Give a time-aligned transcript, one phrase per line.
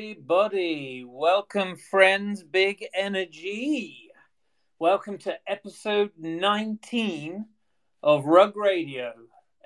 [0.00, 1.04] everybody.
[1.06, 4.08] Welcome, friends, big energy.
[4.78, 7.44] Welcome to episode 19
[8.02, 9.12] of Rug Radio,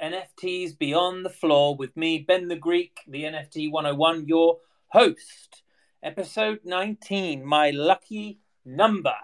[0.02, 5.62] NFTs Beyond the Floor, with me, Ben the Greek, the NFT 101, your host.
[6.02, 9.14] Episode 19, my lucky number,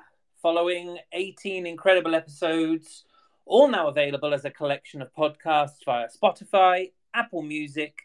[0.41, 3.03] following 18 incredible episodes,
[3.47, 8.03] all now available as a collection of podcasts via Spotify, Apple Music,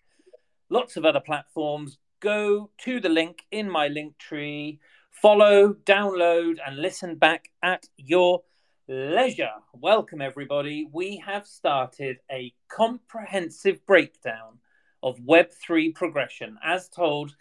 [0.71, 1.99] lots of other platforms.
[2.25, 4.79] Go to the link in my link tree,
[5.11, 8.41] follow, download, and listen back at your
[8.87, 9.51] leisure.
[9.75, 10.89] Welcome, everybody.
[10.91, 14.57] We have started a comprehensive breakdown
[15.03, 17.35] of Web3 progression as told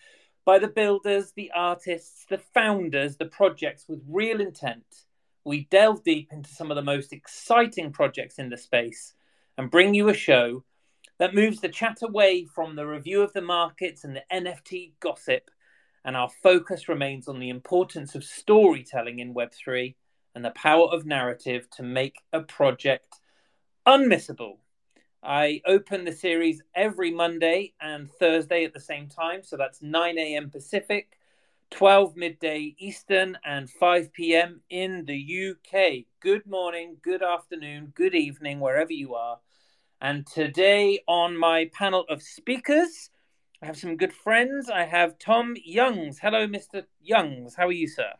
[0.45, 5.07] by the builders, the artists, the founders, the projects with real intent.
[5.47, 9.15] We delve deep into some of the most exciting projects in the space
[9.57, 10.63] and bring you a show
[11.19, 15.51] that moves the chat away from the review of the markets and the NFT gossip,
[16.05, 19.95] and our focus remains on the importance of storytelling in Web3
[20.35, 23.21] and the power of narrative to make a project
[23.87, 24.59] unmissable.
[25.23, 30.19] I open the series every Monday and Thursday at the same time, so that's 9
[30.19, 30.51] a.m.
[30.51, 31.17] Pacific,
[31.71, 34.61] 12 midday Eastern, and 5 p.m.
[34.69, 36.05] in the UK.
[36.21, 39.39] Good morning, good afternoon, good evening, wherever you are.
[40.05, 43.09] And today on my panel of speakers,
[43.63, 44.69] I have some good friends.
[44.69, 46.19] I have Tom Youngs.
[46.19, 46.85] Hello, Mr.
[47.01, 47.55] Youngs.
[47.55, 48.13] How are you, sir?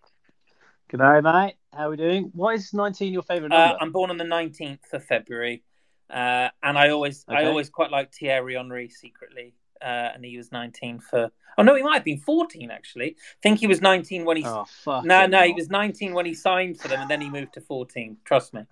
[0.89, 1.57] Good day, mate.
[1.75, 2.31] How are we doing?
[2.33, 3.79] Why is 19 your favourite Uh, number?
[3.83, 5.63] I'm born on the 19th of February,
[6.09, 9.53] uh, and I always, I always quite like Thierry Henry secretly,
[9.83, 11.31] uh, and he was 19 for.
[11.59, 13.11] Oh no, he might have been 14 actually.
[13.11, 14.45] I think he was 19 when he.
[14.47, 15.05] oh, fuck.
[15.05, 17.61] no, no, he was 19 when he signed for them, and then he moved to
[17.61, 18.17] 14.
[18.25, 18.65] Trust me.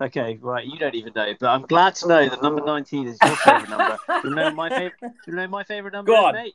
[0.00, 0.66] Okay, right.
[0.66, 3.68] You don't even know, but I'm glad to know that number 19 is your favourite
[3.68, 3.98] number.
[4.22, 5.00] Do you know my favourite?
[5.00, 6.34] Do you know my favourite number, Go on.
[6.34, 6.54] mate?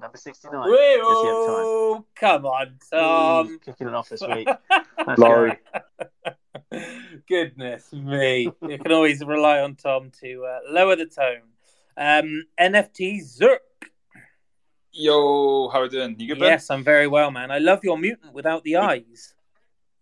[0.00, 0.52] Number 69.
[0.52, 2.04] Guess you have time.
[2.16, 3.58] Come on, Ooh, Tom.
[3.64, 4.48] kicking it off this week.
[5.06, 5.58] Let's Laurie.
[6.72, 6.80] go.
[7.28, 8.50] Goodness me.
[8.66, 11.42] You can always rely on Tom to uh, lower the tone.
[11.98, 13.58] Um, NFT Zerk.
[14.92, 16.16] Yo, how are we doing?
[16.18, 16.48] You good, Ben?
[16.48, 17.50] Yes, I'm very well, man.
[17.50, 19.34] I love your mutant without the eyes.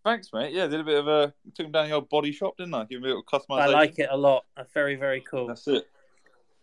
[0.05, 0.53] Thanks, mate.
[0.53, 2.85] Yeah, did a bit of a took him down the old body shop, didn't I?
[2.85, 3.61] Give him a little customization.
[3.61, 4.45] I like it a lot.
[4.57, 5.47] That's very, very cool.
[5.47, 5.89] That's it.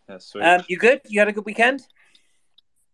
[0.08, 0.42] Yeah, sweet.
[0.42, 1.00] Um, you good?
[1.06, 1.86] You had a good weekend?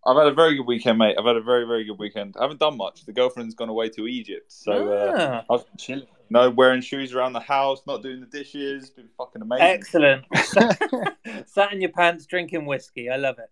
[0.04, 1.14] I've had a very good weekend, mate.
[1.18, 2.34] I've had a very, very good weekend.
[2.36, 3.04] I haven't done much.
[3.04, 6.06] The girlfriend's gone away to Egypt, so uh, Ah, I've been chilling.
[6.28, 8.90] No, wearing shoes around the house, not doing the dishes.
[8.90, 9.66] Been fucking amazing.
[9.66, 10.24] excellent.
[11.46, 13.10] Sat in your pants drinking whiskey.
[13.10, 13.50] I love it.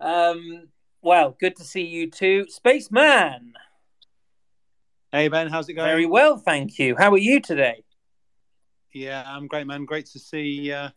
[0.00, 0.68] Um,
[1.02, 2.46] well, good to see you too.
[2.48, 3.52] Spaceman.
[5.14, 5.86] Hey Ben, how's it going?
[5.88, 6.96] Very well, thank you.
[6.96, 7.84] How are you today?
[8.92, 9.84] Yeah, I'm great, man.
[9.84, 10.88] Great to see uh,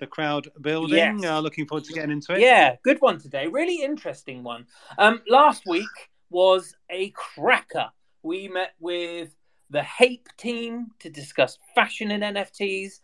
[0.00, 1.20] the crowd building.
[1.20, 1.24] Yes.
[1.24, 2.40] Uh, looking forward to getting into it.
[2.40, 3.46] Yeah, good one today.
[3.46, 4.66] Really interesting one.
[4.98, 5.86] Um, last week
[6.28, 7.90] was a cracker.
[8.24, 9.32] We met with
[9.70, 12.94] the Hape team to discuss fashion in NFTs,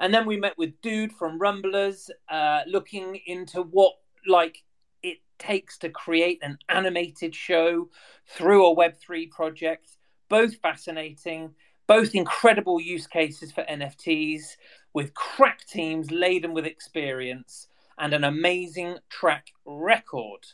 [0.00, 3.92] and then we met with Dude from Rumblers, uh, looking into what
[4.26, 4.64] like
[5.00, 7.88] it takes to create an animated show
[8.26, 9.94] through a Web three project.
[10.28, 11.54] Both fascinating,
[11.86, 14.56] both incredible use cases for NFTs
[14.92, 17.68] with crack teams laden with experience
[17.98, 20.46] and an amazing track record.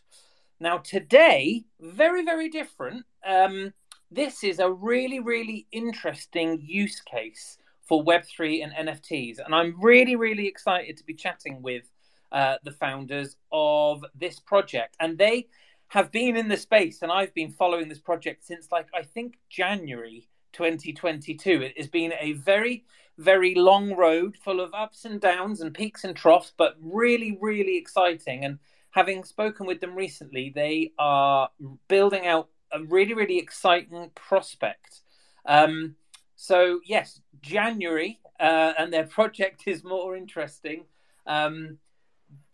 [0.61, 3.05] Now, today, very, very different.
[3.27, 3.73] Um,
[4.11, 9.45] this is a really, really interesting use case for Web3 and NFTs.
[9.45, 11.85] And I'm really, really excited to be chatting with
[12.33, 14.97] uh, the founders of this project.
[15.01, 15.49] And they
[15.89, 19.39] have been in the space, and I've been following this project since, like, I think
[19.49, 21.63] January 2022.
[21.63, 22.85] It has been a very,
[23.19, 27.77] very long road full of ups and downs and peaks and troughs, but really, really
[27.77, 28.45] exciting.
[28.45, 28.59] And
[28.91, 31.51] having spoken with them recently, they are
[31.89, 35.03] building out a really, really exciting prospect.
[35.47, 35.97] Um,
[36.37, 40.85] so, yes, January, uh, and their project is more interesting.
[41.27, 41.79] Um,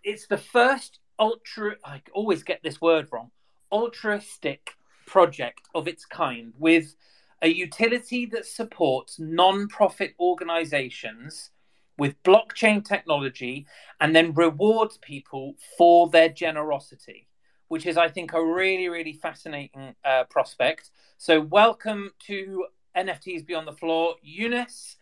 [0.02, 3.30] it's the first ultra, I always get this word wrong,
[3.70, 4.72] altruistic
[5.06, 6.96] project of its kind with
[7.42, 11.50] a utility that supports non-profit organizations
[11.98, 13.66] with blockchain technology
[14.00, 17.26] and then rewards people for their generosity
[17.68, 20.90] which is i think a really really fascinating uh, prospect.
[21.18, 22.66] So welcome to
[22.96, 24.96] nfts beyond the floor Younes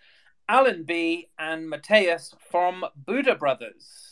[0.49, 4.08] alan b and Matthias from buddha brothers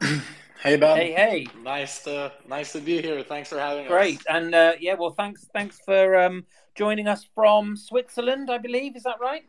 [0.62, 0.96] Hey Ben.
[0.96, 3.22] hey hey Nice to nice to be here.
[3.22, 4.22] Thanks for having great us.
[4.24, 6.44] Great, and uh, yeah well thanks thanks for um,
[6.74, 9.44] joining us from switzerland i believe is that right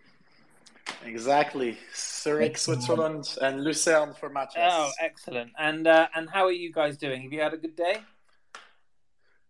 [1.05, 1.77] Exactly.
[1.95, 4.71] Zurich, Switzerland, and Lucerne for Matthias.
[4.73, 5.51] Oh, excellent!
[5.57, 7.21] And uh, and how are you guys doing?
[7.23, 7.97] Have you had a good day?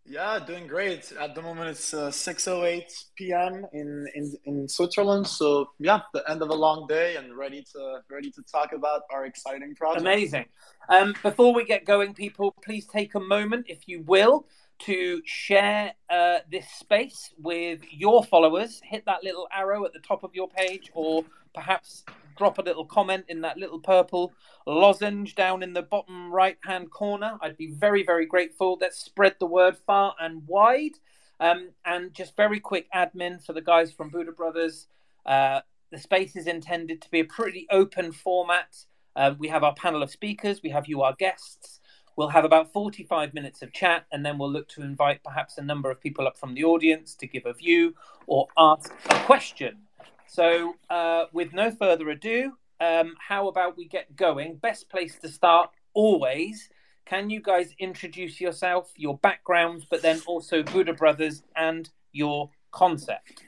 [0.09, 1.11] Yeah, doing great.
[1.19, 3.65] At the moment, it's uh, 6:08 p.m.
[3.73, 5.27] in, in in Switzerland.
[5.27, 9.01] So yeah, the end of a long day, and ready to ready to talk about
[9.11, 10.01] our exciting project.
[10.01, 10.45] Amazing.
[10.87, 14.47] Um, before we get going, people, please take a moment, if you will,
[14.79, 18.79] to share uh, this space with your followers.
[18.85, 22.05] Hit that little arrow at the top of your page, or perhaps
[22.37, 24.33] drop a little comment in that little purple
[24.65, 27.37] lozenge down in the bottom right hand corner.
[27.41, 28.77] I'd be very, very grateful.
[28.79, 30.93] Let's spread the word far and wide.
[31.39, 34.87] Um, and just very quick admin for the guys from Buddha Brothers.
[35.25, 35.61] Uh,
[35.91, 38.85] the space is intended to be a pretty open format.
[39.15, 41.79] Uh, we have our panel of speakers, we have you, our guests.
[42.15, 45.61] We'll have about 45 minutes of chat, and then we'll look to invite perhaps a
[45.61, 47.93] number of people up from the audience to give a view
[48.25, 49.86] or ask a question.
[50.27, 54.57] So, uh, with no further ado, um, how about we get going?
[54.57, 56.69] Best place to start always.
[57.05, 63.45] Can you guys introduce yourself, your backgrounds, but then also Buddha Brothers and your concept?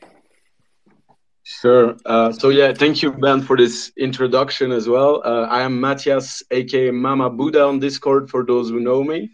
[1.44, 1.98] Sure.
[2.06, 5.22] Uh, so yeah, thank you, Ben, for this introduction as well.
[5.26, 8.30] Uh, I am Matthias, aka Mama Buddha on Discord.
[8.30, 9.30] For those who know me,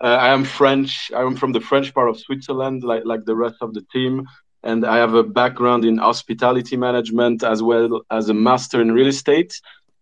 [0.00, 1.12] uh, I am French.
[1.14, 4.26] I am from the French part of Switzerland, like like the rest of the team
[4.62, 9.06] and I have a background in hospitality management as well as a master in real
[9.06, 9.60] estate.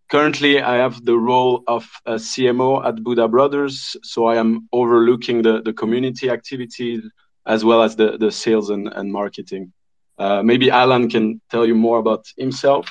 [0.09, 5.43] Currently, I have the role of a CMO at Buddha Brothers, so I am overlooking
[5.43, 7.03] the, the community activities
[7.45, 9.73] as well as the, the sales and, and marketing.
[10.19, 12.89] Uh, maybe Alan can tell you more about himself.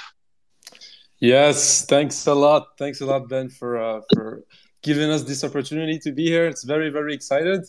[1.19, 2.77] Yes, thanks a lot.
[2.77, 4.43] Thanks a lot, Ben, for uh, for
[4.83, 6.45] giving us this opportunity to be here.
[6.45, 7.61] It's very, very excited.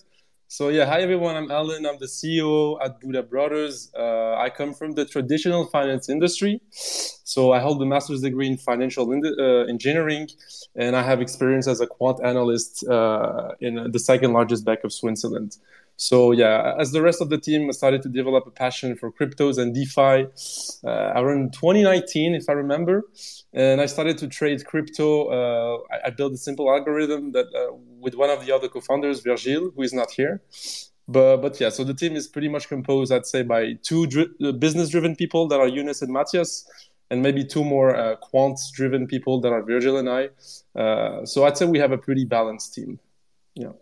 [0.49, 1.35] So yeah, hi everyone.
[1.35, 1.85] I'm Alan.
[1.87, 3.91] I'm the CEO at Buddha Brothers.
[3.99, 8.57] Uh, I come from the traditional finance industry, so I hold a master's degree in
[8.57, 10.29] financial uh, engineering,
[10.77, 14.93] and I have experience as a quant analyst uh, in the second largest bank of
[14.93, 15.57] Switzerland.
[15.97, 19.57] So yeah, as the rest of the team started to develop a passion for cryptos
[19.57, 20.27] and DeFi
[20.85, 23.05] uh, around 2019, if I remember,
[23.55, 25.29] and I started to trade crypto.
[25.29, 29.21] Uh, I, I, built a simple algorithm that uh, with one of the other co-founders,
[29.21, 30.43] Virgil, who is not here.
[31.09, 34.29] But but yeah, so the team is pretty much composed, I'd say, by two dri-
[34.45, 36.69] uh, business-driven people that are Younes and Matthias,
[37.11, 40.29] and maybe two more uh, quant-driven people that are Virgil and I.
[40.79, 42.99] Uh, so I'd say we have a pretty balanced team.
[43.55, 43.73] Yeah.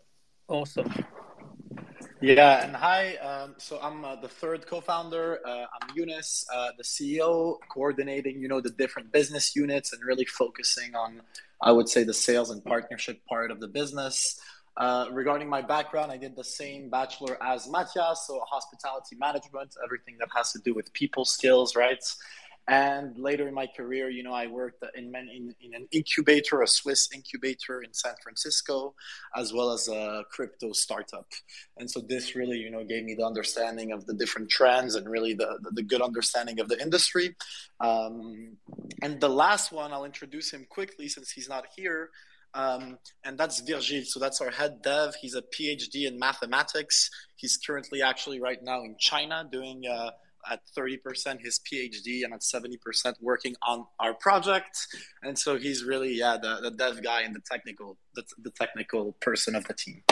[0.49, 0.93] Awesome.
[2.25, 3.17] Yeah, and hi.
[3.17, 5.41] Um, so I'm uh, the third co-founder.
[5.47, 10.25] Uh, I'm Younes, uh, the CEO, coordinating, you know, the different business units and really
[10.25, 11.21] focusing on,
[11.61, 14.41] I would say, the sales and partnership part of the business.
[14.79, 20.17] Uh, regarding my background, I did the same bachelor as Matthias, so hospitality management, everything
[20.19, 22.03] that has to do with people skills, right?
[22.67, 26.67] And later in my career, you know, I worked in, in, in, an incubator, a
[26.67, 28.95] Swiss incubator in San Francisco,
[29.37, 31.27] as well as a crypto startup.
[31.77, 35.07] And so this really, you know, gave me the understanding of the different trends and
[35.09, 37.37] really the, the, the good understanding of the industry.
[37.81, 38.57] Um,
[39.03, 42.11] and the last one, I'll introduce him quickly since he's not here.
[42.55, 44.05] Um, and that's Virgil.
[44.05, 45.17] So that's our head dev.
[45.21, 47.11] He's a PhD in mathematics.
[47.37, 50.13] He's currently actually right now in China doing uh,
[50.51, 54.87] at 30% his PhD and at 70% working on our project.
[55.23, 59.13] And so he's really, yeah, the, the dev guy and the technical, the, the technical
[59.21, 60.03] person of the team.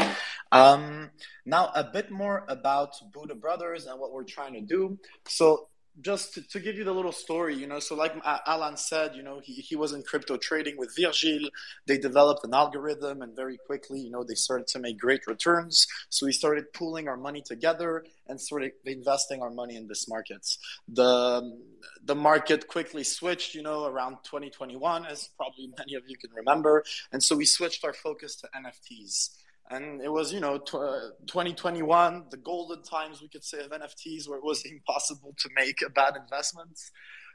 [0.51, 1.11] Um,
[1.47, 4.99] now a bit more about Buddha Brothers and what we're trying to do.
[5.27, 5.69] So
[6.01, 9.23] just to, to, give you the little story, you know, so like Alan said, you
[9.23, 11.51] know, he, he was in crypto trading with Virgil.
[11.87, 15.87] They developed an algorithm and very quickly, you know, they started to make great returns.
[16.09, 20.09] So we started pooling our money together and sort of investing our money in this
[20.09, 20.57] market.
[20.89, 21.59] The,
[22.05, 26.85] the market quickly switched, you know, around 2021, as probably many of you can remember.
[27.13, 29.37] And so we switched our focus to NFTs
[29.71, 33.71] and it was you know t- uh, 2021 the golden times we could say of
[33.71, 36.79] nfts where it was impossible to make a bad investment.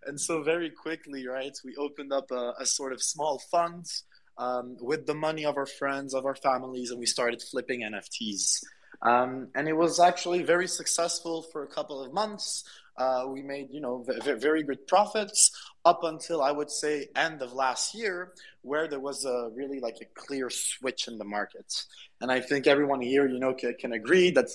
[0.06, 3.86] And so very quickly right we opened up a, a sort of small fund
[4.38, 8.62] um, with the money of our friends of our families and we started flipping nfts
[9.02, 12.64] um, and it was actually very successful for a couple of months.
[12.98, 15.52] Uh, we made you know very good profits
[15.88, 20.00] up until I would say end of last year, where there was a really like
[20.02, 21.86] a clear switch in the market.
[22.20, 24.50] And I think everyone here, you know, can, can agree that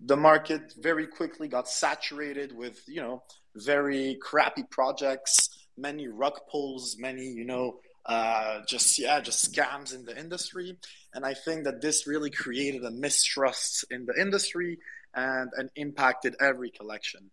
[0.00, 3.22] the market very quickly got saturated with you know
[3.54, 5.48] very crappy projects,
[5.78, 10.76] many rug pulls, many you know uh, just yeah just scams in the industry.
[11.14, 14.78] And I think that this really created a mistrust in the industry
[15.14, 17.30] and and impacted every collection.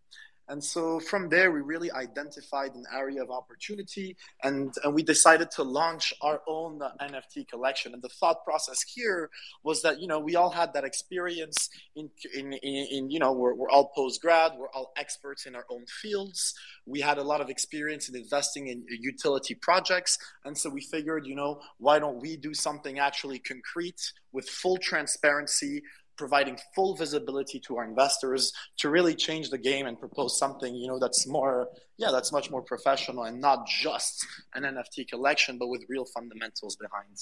[0.50, 5.52] And so from there, we really identified an area of opportunity and, and we decided
[5.52, 7.94] to launch our own uh, NFT collection.
[7.94, 9.30] And the thought process here
[9.64, 13.32] was that, you know, we all had that experience in, in, in, in you know,
[13.32, 16.56] we're, we're all post grad, we're all experts in our own fields.
[16.88, 20.18] We had a lot of experience in investing in utility projects.
[20.46, 24.78] And so we figured, you know, why don't we do something actually concrete with full
[24.78, 25.84] transparency
[26.24, 30.88] providing full visibility to our investors to really change the game and propose something you
[30.88, 35.68] know that's more yeah that's much more professional and not just an nft collection but
[35.68, 37.18] with real fundamentals behind.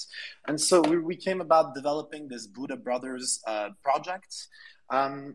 [0.46, 4.48] And so we, we came about developing this buddha brothers uh, project.
[4.90, 5.34] Um,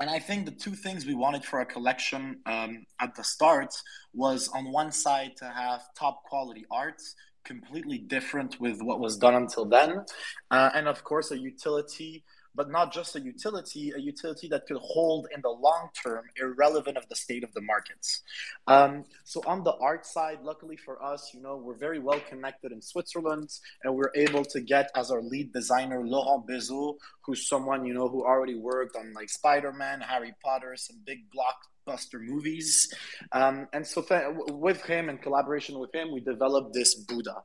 [0.00, 3.74] and I think the two things we wanted for our collection um, at the start
[4.14, 7.00] was on one side to have top quality art,
[7.44, 10.04] completely different with what was done until then,
[10.50, 14.78] uh, and of course a utility but not just a utility, a utility that could
[14.78, 18.22] hold in the long term, irrelevant of the state of the markets.
[18.66, 22.72] Um, so on the art side, luckily for us, you know, we're very well connected
[22.72, 23.50] in Switzerland,
[23.84, 28.08] and we're able to get as our lead designer Laurent Bezeau, who's someone you know
[28.08, 31.56] who already worked on like Spider Man, Harry Potter, some big block
[31.90, 32.92] blockbuster movies.
[33.32, 37.42] Um, and so, th- with him, in collaboration with him, we developed this Buddha.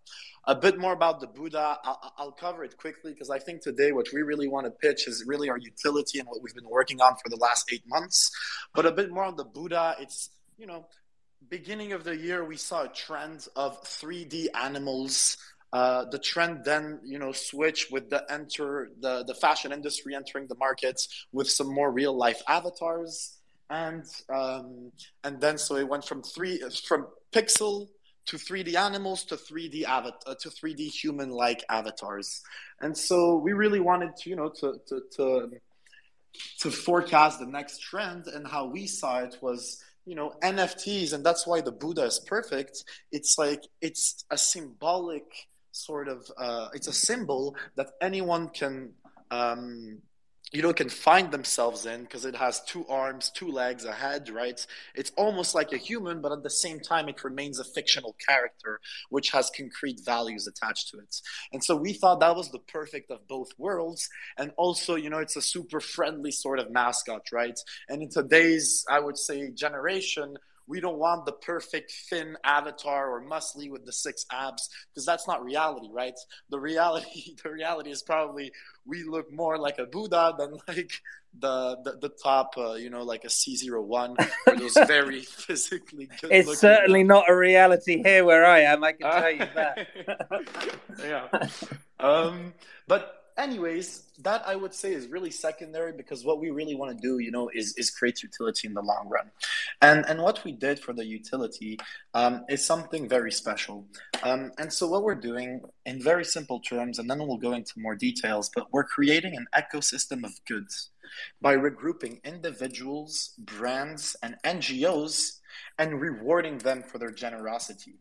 [0.47, 1.77] A bit more about the Buddha.
[1.83, 5.07] I'll, I'll cover it quickly because I think today what we really want to pitch
[5.07, 8.31] is really our utility and what we've been working on for the last eight months.
[8.73, 9.95] But a bit more on the Buddha.
[9.99, 10.85] It's you know,
[11.49, 15.37] beginning of the year we saw a trend of 3D animals
[15.73, 20.47] uh, the trend then, you know, switch with the enter the, the fashion industry entering
[20.47, 24.91] the markets with some more real life avatars and um,
[25.23, 27.87] and then so it went from three from pixel
[28.27, 32.41] to 3D animals to 3D avatar uh, to 3D human like avatars,
[32.81, 35.49] and so we really wanted to you know to to to
[36.59, 41.25] to forecast the next trend and how we saw it was you know NFTs and
[41.25, 42.83] that's why the Buddha is perfect.
[43.11, 45.23] It's like it's a symbolic
[45.71, 48.93] sort of uh, it's a symbol that anyone can
[49.31, 50.01] um,
[50.55, 54.29] you know can find themselves in because it has two arms two legs a head
[54.29, 54.65] right?
[54.95, 58.79] It's almost like a human but at the same time it remains a fictional character
[59.09, 61.13] which has concrete values attached to it.
[61.51, 64.07] And so we thought that was the perfect of both worlds.
[64.37, 67.59] And also you know it's a super friendly sort of mascot right?
[67.89, 73.23] And in today's i would say generation we don't want the perfect thin avatar or
[73.23, 76.15] muscly with the six abs because that's not reality right?
[76.49, 78.51] The reality the reality is probably
[78.85, 80.91] we look more like a buddha than like
[81.39, 86.31] the the, the top uh, you know like a c01 or those very physically good
[86.31, 89.87] it's certainly not a reality here where i am i can tell you that.
[91.03, 91.27] Yeah.
[91.99, 92.53] Um
[92.87, 97.01] but anyways, that I would say is really secondary because what we really want to
[97.01, 99.31] do, you know, is is create utility in the long run,
[99.81, 101.79] and and what we did for the utility
[102.13, 103.85] um, is something very special.
[104.23, 107.79] Um, and so what we're doing, in very simple terms, and then we'll go into
[107.79, 110.91] more details, but we're creating an ecosystem of goods
[111.41, 115.39] by regrouping individuals, brands, and NGOs
[115.77, 117.99] and rewarding them for their generosity.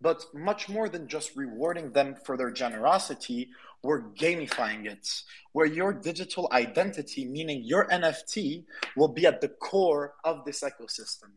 [0.00, 3.48] But much more than just rewarding them for their generosity,
[3.82, 5.08] we're gamifying it,
[5.52, 8.64] where your digital identity, meaning your NFT,
[8.96, 11.30] will be at the core of this ecosystem.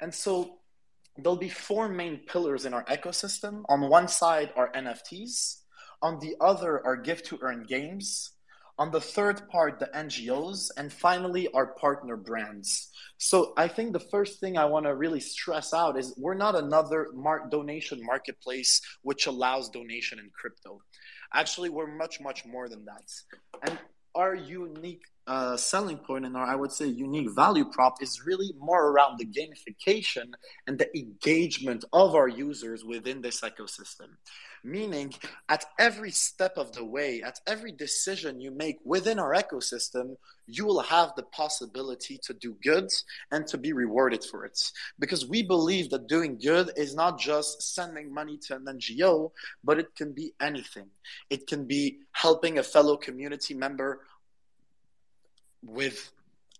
[0.00, 0.58] And so
[1.16, 3.62] there'll be four main pillars in our ecosystem.
[3.68, 5.62] On one side are NFTs,
[6.02, 8.32] on the other are gift to earn games,
[8.78, 12.90] on the third part, the NGOs, and finally, our partner brands.
[13.16, 16.54] So I think the first thing I want to really stress out is we're not
[16.54, 20.80] another mar- donation marketplace which allows donation in crypto.
[21.32, 23.10] Actually, we're much, much more than that.
[23.62, 23.78] And
[24.14, 28.54] our unique uh, selling point and our, I would say, unique value prop is really
[28.58, 30.32] more around the gamification
[30.66, 34.08] and the engagement of our users within this ecosystem.
[34.64, 35.14] Meaning,
[35.48, 40.16] at every step of the way, at every decision you make within our ecosystem,
[40.46, 42.90] you will have the possibility to do good
[43.30, 44.58] and to be rewarded for it.
[44.98, 49.30] Because we believe that doing good is not just sending money to an NGO,
[49.62, 50.86] but it can be anything.
[51.28, 54.00] It can be helping a fellow community member
[55.68, 56.10] with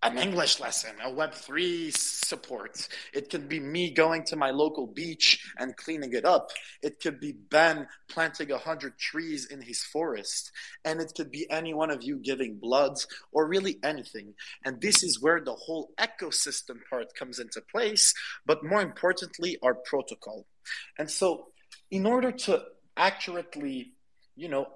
[0.03, 2.89] an English lesson, a Web3 support.
[3.13, 6.51] It could be me going to my local beach and cleaning it up.
[6.83, 10.53] It could be Ben planting a 100 trees in his forest.
[10.85, 14.35] And it could be any one of you giving bloods or really anything.
[14.65, 18.15] And this is where the whole ecosystem part comes into place,
[18.47, 20.47] but more importantly, our protocol.
[20.97, 21.47] And so,
[21.91, 22.63] in order to
[22.97, 23.95] accurately,
[24.37, 24.69] you know,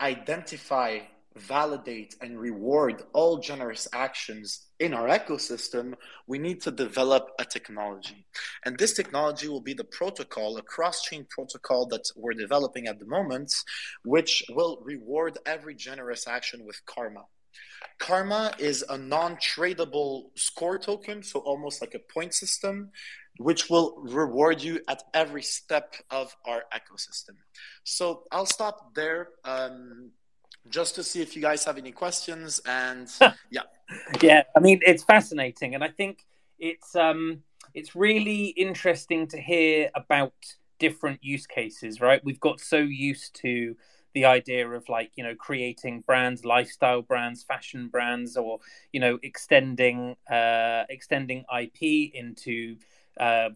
[0.00, 1.00] identify
[1.36, 5.94] validate and reward all generous actions in our ecosystem,
[6.26, 8.26] we need to develop a technology.
[8.64, 12.98] And this technology will be the protocol, a cross chain protocol that we're developing at
[12.98, 13.52] the moment,
[14.04, 17.24] which will reward every generous action with karma.
[17.98, 22.90] Karma is a non tradable score token, so almost like a point system,
[23.38, 27.36] which will reward you at every step of our ecosystem.
[27.84, 29.28] So I'll stop there.
[29.44, 30.10] Um,
[30.70, 33.10] just to see if you guys have any questions and
[33.50, 33.62] yeah.
[34.20, 36.26] Yeah i mean it's fascinating and i think
[36.58, 37.42] it's um
[37.74, 40.32] it's really interesting to hear about
[40.78, 42.22] different use cases right?
[42.24, 43.76] We've got so used to
[44.14, 48.60] the idea of like you know creating brands lifestyle brands fashion brands or
[48.92, 51.82] you know extending uh extending ip
[52.14, 52.76] into
[53.20, 53.50] uh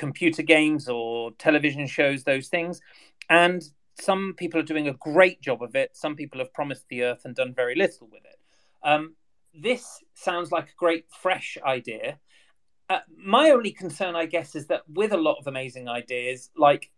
[0.00, 2.80] computer games or television shows those things.
[3.28, 3.62] And
[4.00, 5.96] some people are doing a great job of it.
[5.96, 8.38] Some people have promised the earth and done very little with it.
[8.82, 9.14] Um,
[9.54, 12.18] this sounds like a great, fresh idea.
[12.88, 16.90] Uh, my only concern, I guess, is that with a lot of amazing ideas, like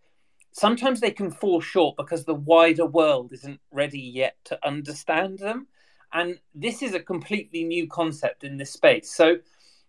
[0.52, 5.66] sometimes they can fall short because the wider world isn't ready yet to understand them.
[6.12, 9.10] And this is a completely new concept in this space.
[9.14, 9.36] So,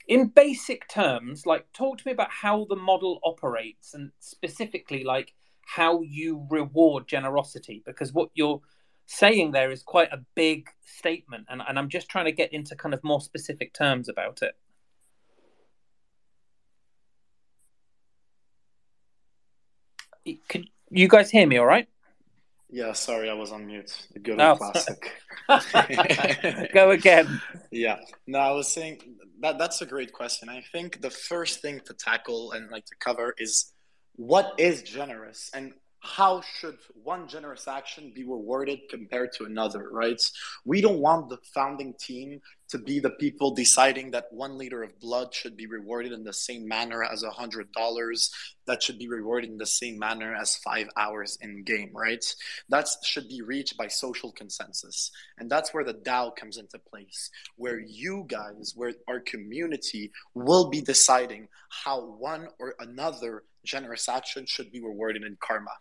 [0.07, 5.33] in basic terms, like talk to me about how the model operates and specifically, like
[5.65, 8.61] how you reward generosity because what you're
[9.05, 12.75] saying there is quite a big statement and, and i'm just trying to get into
[12.75, 14.55] kind of more specific terms about it.
[20.47, 21.87] Can you guys hear me all right?
[22.69, 24.07] Yeah sorry i was on mute.
[24.13, 25.11] The good oh, old oh, classic.
[26.73, 27.41] Go again.
[27.71, 27.97] Yeah.
[28.25, 29.01] No i was saying
[29.43, 30.47] that that's a great question.
[30.47, 33.72] I think the first thing to tackle and like to cover is
[34.15, 40.21] what is generous and how should one generous action be rewarded compared to another, right?
[40.65, 42.41] We don't want the founding team
[42.73, 46.33] to be the people deciding that one liter of blood should be rewarded in the
[46.33, 48.33] same manner as a hundred dollars
[48.65, 52.25] that should be rewarded in the same manner as five hours in game right
[52.69, 57.29] that should be reached by social consensus and that's where the dao comes into place
[57.57, 64.45] where you guys where our community will be deciding how one or another generous action
[64.45, 65.71] should be rewarded in karma.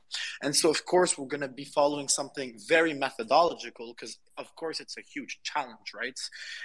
[0.43, 4.81] And so, of course, we're going to be following something very methodological because, of course,
[4.81, 6.19] it's a huge challenge, right?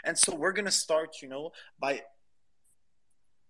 [0.04, 2.02] And so, we're going to start, you know, by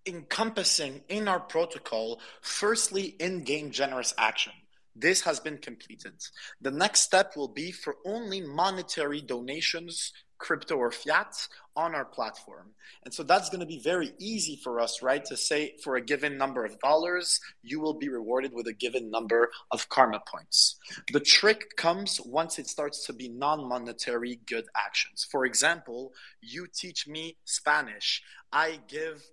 [0.06, 4.54] encompassing in our protocol, firstly, in game generous action.
[4.96, 6.13] This has been completed.
[6.62, 11.36] The next step will be for only monetary donations crypto or fiat
[11.78, 12.72] on our platform.
[13.06, 15.24] And so that's going to be very easy for us, right?
[15.26, 19.12] To say for a given number of dollars, you will be rewarded with a given
[19.12, 20.78] number of karma points.
[21.13, 25.26] The trick comes once it starts to be non monetary good actions.
[25.32, 26.12] For example,
[26.42, 29.24] you teach me Spanish, I give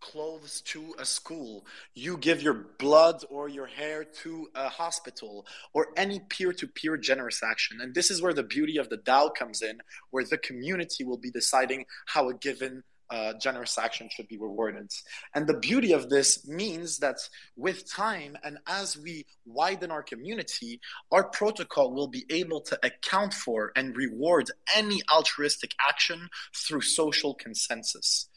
[0.00, 5.88] clothes to a school, you give your blood or your hair to a hospital, or
[5.96, 7.80] any peer to peer generous action.
[7.80, 11.18] And this is where the beauty of the DAO comes in, where the community will
[11.18, 14.90] be deciding how a given uh, generous action should be rewarded.
[15.34, 17.16] And the beauty of this means that
[17.56, 23.34] with time and as we widen our community, our protocol will be able to account
[23.34, 28.28] for and reward any altruistic action through social consensus.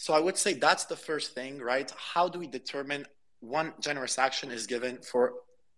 [0.00, 1.92] So I would say that's the first thing, right?
[1.94, 3.04] How do we determine
[3.40, 5.34] one generous action is given for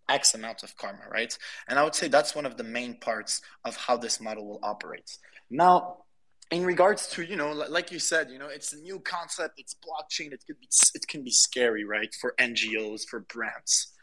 [0.07, 1.37] X amount of karma, right?
[1.67, 4.61] And I would say that's one of the main parts of how this model will
[4.63, 5.17] operate.
[5.49, 5.97] Now,
[6.51, 9.75] in regards to you know like you said you know it's a new concept it's
[9.75, 13.93] blockchain it could be it can be scary right for ngos for brands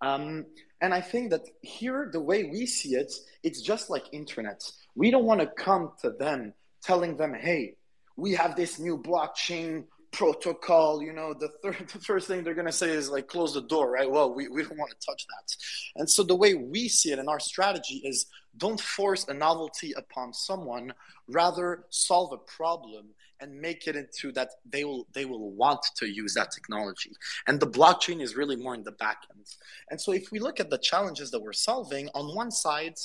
[0.00, 0.46] um,
[0.80, 3.12] and i think that here the way we see it
[3.44, 4.60] it's just like internet
[4.96, 7.76] we don't want to come to them telling them hey
[8.16, 12.66] we have this new blockchain protocol you know the, third, the first thing they're going
[12.66, 14.10] to say is like close the door right?
[14.10, 15.56] Well we, we don't want to touch that.
[15.96, 19.92] And so the way we see it in our strategy is don't force a novelty
[19.96, 20.92] upon someone
[21.28, 23.06] rather solve a problem
[23.40, 27.12] and make it into that they will they will want to use that technology.
[27.46, 29.46] And the blockchain is really more in the back end.
[29.90, 32.96] And so if we look at the challenges that we're solving on one side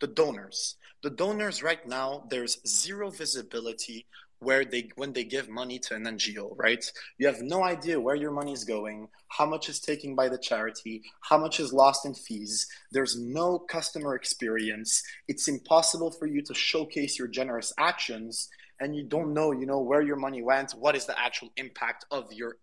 [0.00, 0.76] the donors.
[1.02, 4.06] The donors right now there's zero visibility
[4.40, 6.84] where they when they give money to an NGO, right?
[7.18, 10.38] You have no idea where your money is going, how much is taken by the
[10.38, 12.66] charity, how much is lost in fees.
[12.90, 15.02] There's no customer experience.
[15.28, 18.48] It's impossible for you to showcase your generous actions
[18.80, 22.06] and you don't know, you know, where your money went, what is the actual impact
[22.10, 22.56] of your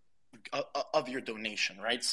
[0.53, 2.05] uh, uh, of your donation, right?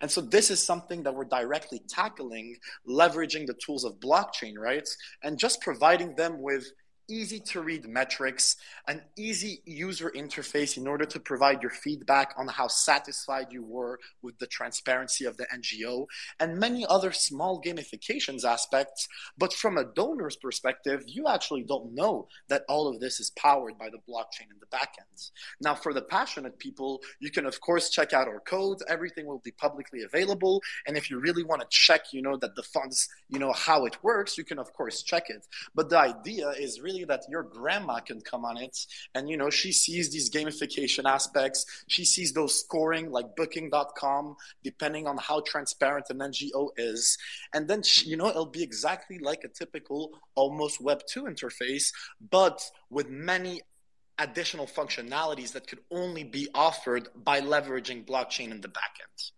[0.00, 2.56] And so this is something that we're directly tackling,
[2.88, 4.88] leveraging the tools of blockchain, right?
[5.22, 6.66] And just providing them with
[7.12, 8.56] easy to read metrics,
[8.88, 13.98] an easy user interface in order to provide your feedback on how satisfied you were
[14.22, 16.06] with the transparency of the NGO,
[16.40, 19.06] and many other small gamifications aspects.
[19.36, 23.78] But from a donor's perspective, you actually don't know that all of this is powered
[23.78, 25.30] by the blockchain in the backend.
[25.60, 28.78] Now, for the passionate people, you can of course check out our code.
[28.88, 30.62] Everything will be publicly available.
[30.86, 33.84] And if you really want to check, you know, that the funds, you know, how
[33.84, 35.46] it works, you can of course check it.
[35.74, 38.76] But the idea is really that your grandma can come on it.
[39.14, 41.84] And you know she sees these gamification aspects.
[41.88, 47.18] She sees those scoring like booking.com depending on how transparent an ngo is.
[47.54, 51.92] And then she, you know it'll be exactly like a typical almost web 2 interface
[52.30, 53.60] but with many
[54.18, 59.30] additional functionalities that could only be offered by leveraging blockchain in the backend.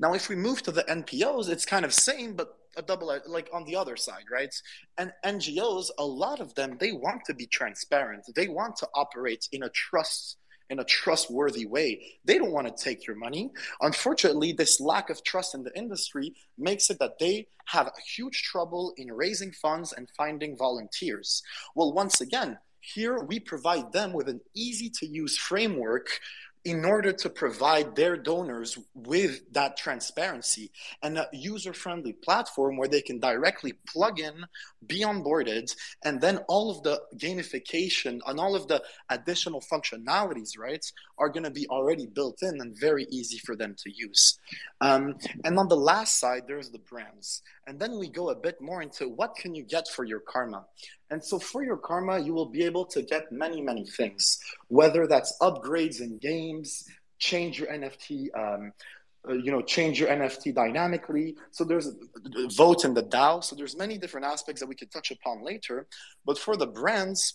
[0.00, 3.18] Now, if we move to the NPOs, it's kind of same, but a double uh,
[3.26, 4.54] like on the other side, right?
[4.96, 8.24] And NGOs, a lot of them, they want to be transparent.
[8.34, 10.38] They want to operate in a trust
[10.70, 12.18] in a trustworthy way.
[12.26, 13.50] They don't want to take your money.
[13.80, 18.92] Unfortunately, this lack of trust in the industry makes it that they have huge trouble
[18.98, 21.42] in raising funds and finding volunteers.
[21.74, 26.20] Well, once again, here we provide them with an easy to use framework
[26.64, 30.70] in order to provide their donors with that transparency
[31.02, 34.44] and a user friendly platform where they can directly plug in,
[34.86, 40.84] be onboarded, and then all of the gamification and all of the additional functionalities, right,
[41.18, 44.38] are going to be already built in and very easy for them to use.
[44.80, 47.42] Um, and on the last side, there's the brands.
[47.66, 50.64] And then we go a bit more into what can you get for your karma.
[51.10, 55.06] And so for your karma, you will be able to get many, many things, whether
[55.06, 56.84] that's upgrades in games,
[57.18, 58.72] change your NFT, um,
[59.28, 61.36] uh, you know, change your NFT dynamically.
[61.50, 61.90] So there's
[62.56, 63.42] vote in the DAO.
[63.42, 65.86] So there's many different aspects that we could touch upon later.
[66.24, 67.34] But for the brands,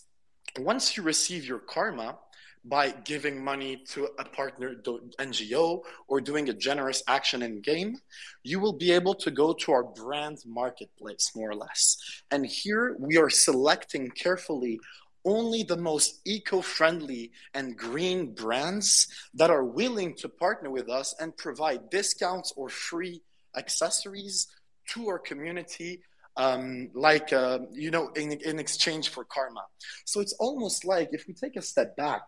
[0.58, 2.16] once you receive your karma,
[2.64, 4.74] by giving money to a partner
[5.18, 7.98] NGO or doing a generous action in game,
[8.42, 11.98] you will be able to go to our brand marketplace more or less.
[12.30, 14.80] And here we are selecting carefully
[15.26, 21.14] only the most eco friendly and green brands that are willing to partner with us
[21.18, 23.22] and provide discounts or free
[23.56, 24.48] accessories
[24.88, 26.02] to our community
[26.36, 29.64] um, like uh, you know in, in exchange for karma
[30.04, 32.22] so it's almost like if we take a step back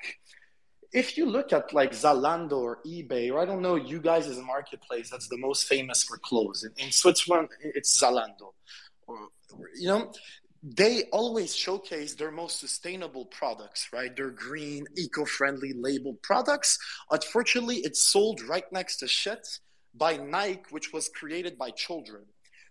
[0.92, 4.38] if you look at like zalando or ebay or i don't know you guys as
[4.38, 8.52] a marketplace that's the most famous for clothes in, in switzerland it's zalando
[9.08, 9.16] or,
[9.76, 10.12] you know
[10.62, 14.14] they always showcase their most sustainable products, right?
[14.16, 16.78] Their green, eco-friendly labeled products.
[17.10, 19.46] Unfortunately, it's sold right next to shit
[19.94, 22.24] by Nike, which was created by children.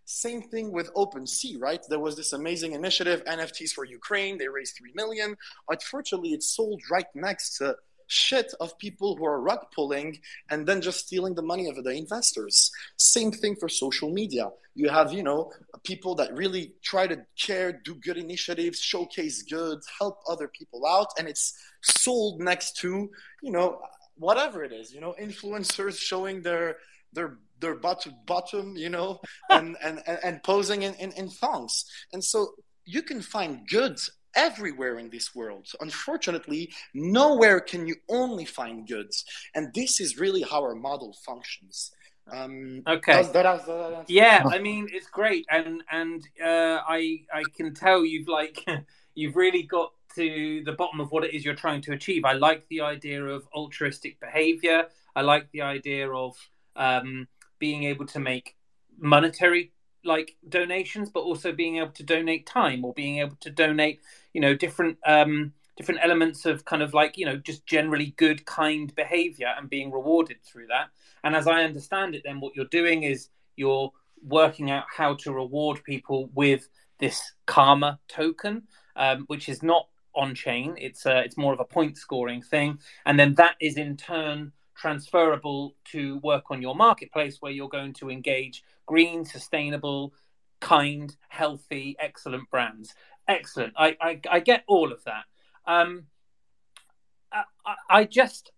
[0.06, 1.84] Same thing with OpenSea, right?
[1.90, 4.38] There was this amazing initiative, NFTs for Ukraine.
[4.38, 5.36] They raised three million.
[5.70, 7.76] Unfortunately, it's sold right next to
[8.08, 11.90] shit of people who are rug pulling and then just stealing the money of the
[11.90, 12.72] investors.
[12.98, 14.50] Same thing for social media.
[14.76, 15.52] You have, you know,
[15.84, 21.08] people that really try to care, do good initiatives, showcase good, help other people out,
[21.18, 23.10] and it's sold next to,
[23.42, 23.82] you know,
[24.18, 26.78] whatever it is, you know, influencers showing their
[27.14, 31.86] their their bottom, bottom you know, and, and, and, and posing in, in, in thongs.
[32.14, 34.00] And so you can find good
[34.36, 35.68] everywhere in this world.
[35.80, 39.26] Unfortunately, nowhere can you only find goods.
[39.56, 41.92] And this is really how our model functions.
[42.32, 43.24] Um, okay.
[43.24, 48.66] That, yeah, I mean it's great, and and uh, I I can tell you've like
[49.16, 52.26] you've really got to the bottom of what it is you're trying to achieve.
[52.26, 54.88] I like the idea of altruistic behavior.
[55.16, 56.36] I like the idea of
[56.76, 57.28] um,
[57.66, 58.56] being able to make
[59.00, 59.72] monetary
[60.04, 64.02] like donations, but also being able to donate time or being able to donate,
[64.34, 68.46] you know, different um, different elements of kind of like you know just generally good,
[68.46, 70.90] kind behavior and being rewarded through that.
[71.24, 75.34] And as I understand it, then what you're doing is you're working out how to
[75.34, 78.62] reward people with this karma token,
[78.96, 80.76] um, which is not on chain.
[80.78, 84.52] It's uh, it's more of a point scoring thing, and then that is in turn
[84.76, 90.14] transferable to work on your marketplace where you're going to engage green, sustainable,
[90.60, 92.94] kind, healthy, excellent brands.
[93.28, 93.74] Excellent.
[93.78, 95.24] I, I, I get all of that.
[95.66, 96.06] Um,
[97.66, 98.52] I, I just,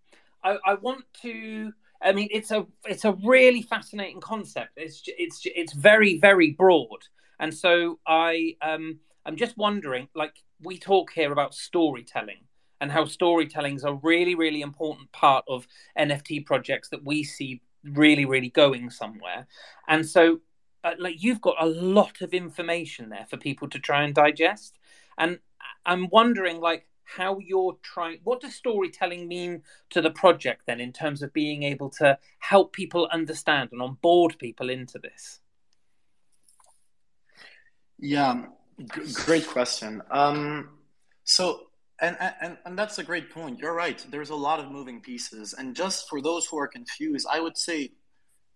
[0.43, 1.73] I, I want to.
[2.01, 4.71] I mean, it's a it's a really fascinating concept.
[4.75, 6.99] It's it's it's very very broad,
[7.39, 10.07] and so I um I'm just wondering.
[10.13, 12.41] Like we talk here about storytelling,
[12.79, 17.61] and how storytelling is a really, really important part of NFT projects that we see
[17.83, 19.47] really, really going somewhere.
[19.87, 20.41] And so,
[20.83, 24.77] uh, like, you've got a lot of information there for people to try and digest.
[25.17, 25.39] And
[25.85, 30.91] I'm wondering, like, how you're trying what does storytelling mean to the project then in
[30.91, 35.39] terms of being able to help people understand and onboard people into this
[37.97, 38.43] yeah
[38.93, 40.69] g- great question um,
[41.23, 41.66] so
[42.01, 43.59] and, and and that's a great point.
[43.59, 44.05] You're right.
[44.09, 45.53] There's a lot of moving pieces.
[45.57, 47.91] And just for those who are confused i would say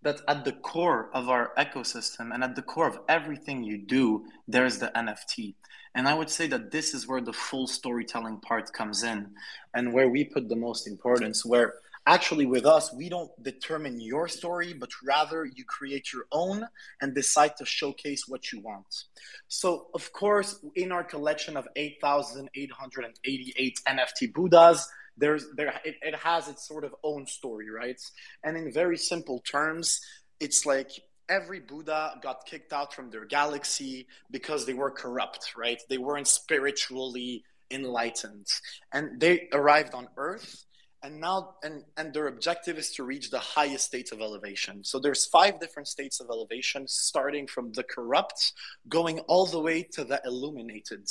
[0.04, 4.26] that at the core of our ecosystem and at the core of everything you do
[4.48, 5.54] there's the nft
[5.94, 9.32] and I would say that this is where the full storytelling part comes in
[9.74, 14.28] and where we put the most importance, where actually with us, we don't determine your
[14.28, 16.68] story, but rather you create your own
[17.02, 19.04] and decide to showcase what you want.
[19.48, 24.88] So, of course, in our collection of 8,888 NFT Buddhas,
[25.18, 28.00] there's there it, it has its sort of own story, right?
[28.44, 30.00] And in very simple terms,
[30.40, 30.92] it's like
[31.30, 35.82] every Buddha got kicked out from their galaxy because they were corrupt, right?
[35.90, 38.48] They weren't spiritually enlightened.
[38.92, 40.66] And they arrived on Earth
[41.04, 44.84] and now and and their objective is to reach the highest states of elevation.
[44.84, 48.54] So there's five different states of elevation starting from the corrupt
[48.88, 51.08] going all the way to the illuminated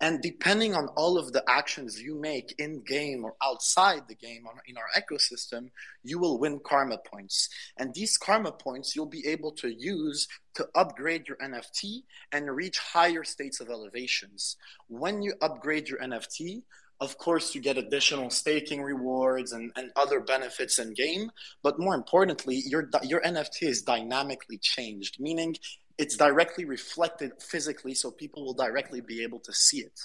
[0.00, 4.44] and depending on all of the actions you make in game or outside the game
[4.46, 5.70] or in our ecosystem
[6.02, 7.48] you will win karma points.
[7.76, 12.78] And these karma points you'll be able to use to upgrade your nft and reach
[12.78, 14.56] higher states of elevations.
[14.88, 16.62] When you upgrade your nft
[17.00, 21.30] of course you get additional staking rewards and, and other benefits in game
[21.62, 25.56] but more importantly your your nft is dynamically changed meaning
[26.00, 30.00] it's directly reflected physically so people will directly be able to see it.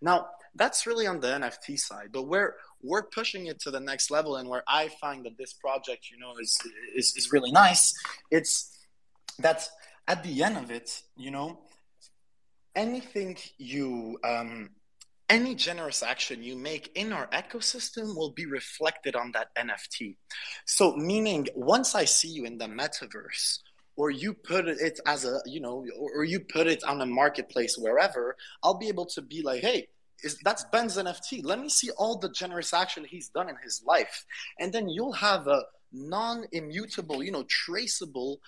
[0.00, 4.10] Now that's really on the nft side but where we're pushing it to the next
[4.10, 6.58] level and where i find that this project you know is
[6.96, 7.94] is, is really nice
[8.32, 8.76] it's
[9.38, 9.68] that
[10.08, 11.60] at the end of it you know
[12.74, 14.70] anything you um,
[15.30, 20.16] any generous action you make in our ecosystem will be reflected on that NFT.
[20.66, 23.60] So, meaning once I see you in the metaverse,
[23.96, 27.76] or you put it as a, you know, or you put it on a marketplace
[27.78, 29.88] wherever, I'll be able to be like, hey,
[30.22, 31.44] is that's Ben's NFT.
[31.44, 34.24] Let me see all the generous action he's done in his life.
[34.58, 35.62] And then you'll have a
[35.92, 38.40] non-immutable, you know, traceable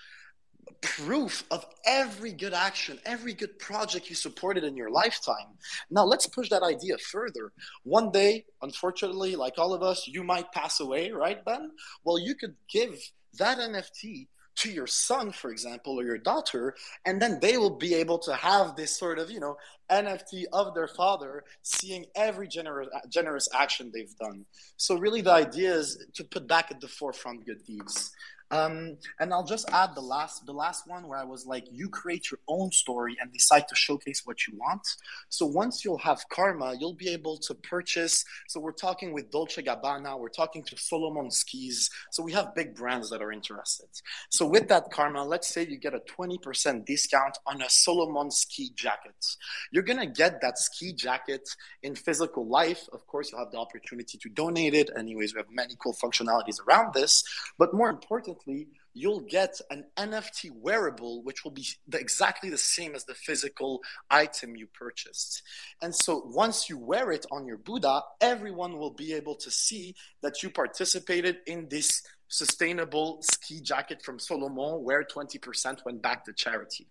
[0.80, 5.56] proof of every good action, every good project you supported in your lifetime.
[5.90, 7.52] Now, let's push that idea further.
[7.84, 11.70] One day, unfortunately, like all of us, you might pass away, right, Ben?
[12.04, 12.98] Well, you could give
[13.38, 16.74] that NFT to your son, for example, or your daughter,
[17.06, 19.56] and then they will be able to have this sort of, you know,
[19.90, 24.44] NFT of their father, seeing every generous generous action they've done.
[24.76, 28.12] So really, the idea is to put back at the forefront good deeds.
[28.52, 31.88] Um, and I'll just add the last the last one where I was like, you
[31.88, 34.86] create your own story and decide to showcase what you want.
[35.30, 38.24] So once you'll have karma, you'll be able to purchase.
[38.48, 41.88] So we're talking with Dolce Gabbana, we're talking to Salomon Skis.
[42.10, 43.88] So we have big brands that are interested.
[44.28, 48.70] So with that karma, let's say you get a 20% discount on a Salomon ski
[48.76, 49.14] jacket.
[49.72, 51.48] You're gonna get that ski jacket
[51.82, 52.86] in physical life.
[52.92, 54.90] Of course, you'll have the opportunity to donate it.
[54.94, 57.24] Anyways, we have many cool functionalities around this.
[57.58, 58.41] But more importantly,
[58.94, 63.80] you'll get an NFT wearable, which will be the, exactly the same as the physical
[64.10, 65.42] item you purchased.
[65.80, 69.94] And so once you wear it on your Buddha, everyone will be able to see
[70.22, 76.32] that you participated in this sustainable ski jacket from Salomon, where 20% went back to
[76.32, 76.86] charity.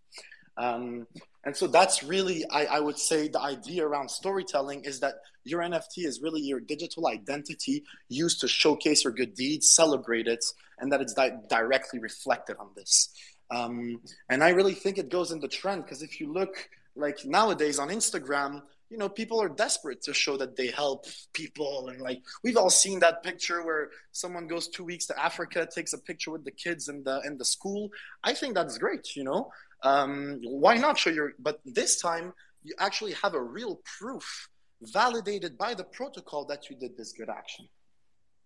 [0.57, 1.07] Um,
[1.43, 5.61] and so that's really, I, I, would say, the idea around storytelling is that your
[5.61, 10.45] NFT is really your digital identity used to showcase your good deeds, celebrate it,
[10.79, 13.09] and that it's di- directly reflected on this.
[13.49, 17.25] Um, and I really think it goes in the trend because if you look like
[17.25, 21.87] nowadays on Instagram, you know, people are desperate to show that they help people.
[21.87, 25.93] And like, we've all seen that picture where someone goes two weeks to Africa, takes
[25.93, 27.89] a picture with the kids in the, in the school.
[28.23, 29.49] I think that's great, you know?
[29.83, 31.33] Um, why not show your?
[31.39, 34.49] But this time you actually have a real proof
[34.81, 37.67] validated by the protocol that you did this good action.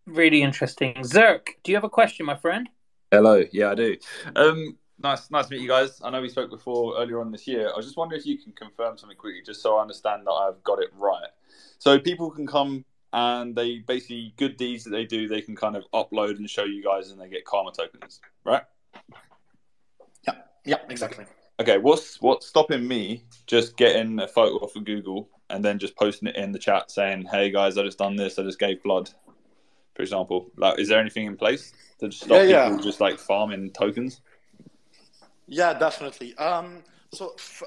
[0.06, 0.93] Really interesting.
[0.95, 2.69] Zerk, do you have a question, my friend?
[3.12, 3.43] Hello.
[3.52, 3.95] Yeah, I do.
[4.36, 6.02] Um, nice, nice to meet you guys.
[6.04, 7.71] I know we spoke before earlier on this year.
[7.71, 10.32] I was just wondering if you can confirm something quickly, just so I understand that
[10.32, 11.30] I've got it right.
[11.80, 15.78] So people can come and they basically good deeds that they do, they can kind
[15.78, 18.63] of upload and show you guys, and they get karma tokens, right?
[20.65, 21.25] Yeah, exactly.
[21.60, 25.95] Okay, what's what's stopping me just getting a photo off of Google and then just
[25.95, 28.38] posting it in the chat saying, "Hey guys, I just done this.
[28.38, 29.10] I just gave blood."
[29.95, 32.84] For example, like, is there anything in place to stop Yeah, people yeah.
[32.84, 34.21] just like farming tokens?
[35.47, 36.36] Yeah, definitely.
[36.38, 37.63] Um, so f-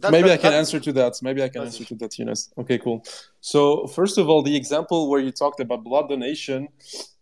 [0.00, 1.14] that, Maybe that- I can that- answer to that.
[1.22, 2.50] Maybe I can answer to that, Younes.
[2.58, 3.04] Okay, cool.
[3.40, 6.68] So first of all, the example where you talked about blood donation,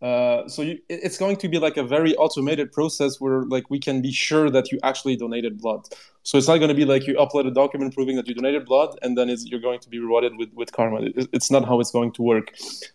[0.03, 3.79] uh, so you, it's going to be like a very automated process where like we
[3.79, 5.83] can be sure that you actually donated blood.
[6.23, 8.65] So it's not going to be like you upload a document proving that you donated
[8.65, 11.03] blood and then you're going to be rewarded with, with karma.
[11.03, 12.53] It- it's not how it's going to work.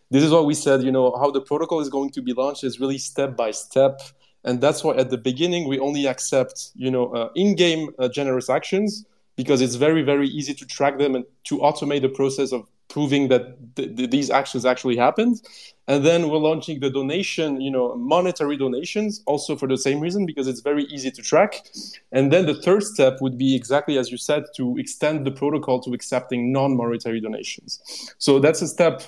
[0.10, 0.82] This is what we said.
[0.84, 4.02] You know how the protocol is going to be launched is really step by step
[4.46, 8.50] and that's why at the beginning we only accept you know uh, in-game uh, generous
[8.50, 9.06] actions
[9.40, 13.30] because it's very very easy to track them and to automate the process of proving
[13.30, 13.44] that
[13.78, 15.36] th- th- these actions actually happened.
[15.88, 20.26] And then we're launching the donation you know monetary donations also for the same reason
[20.26, 21.52] because it's very easy to track.
[22.12, 25.80] And then the third step would be exactly as you said to extend the protocol
[25.86, 27.72] to accepting non-monetary donations.
[28.18, 29.04] So that's a step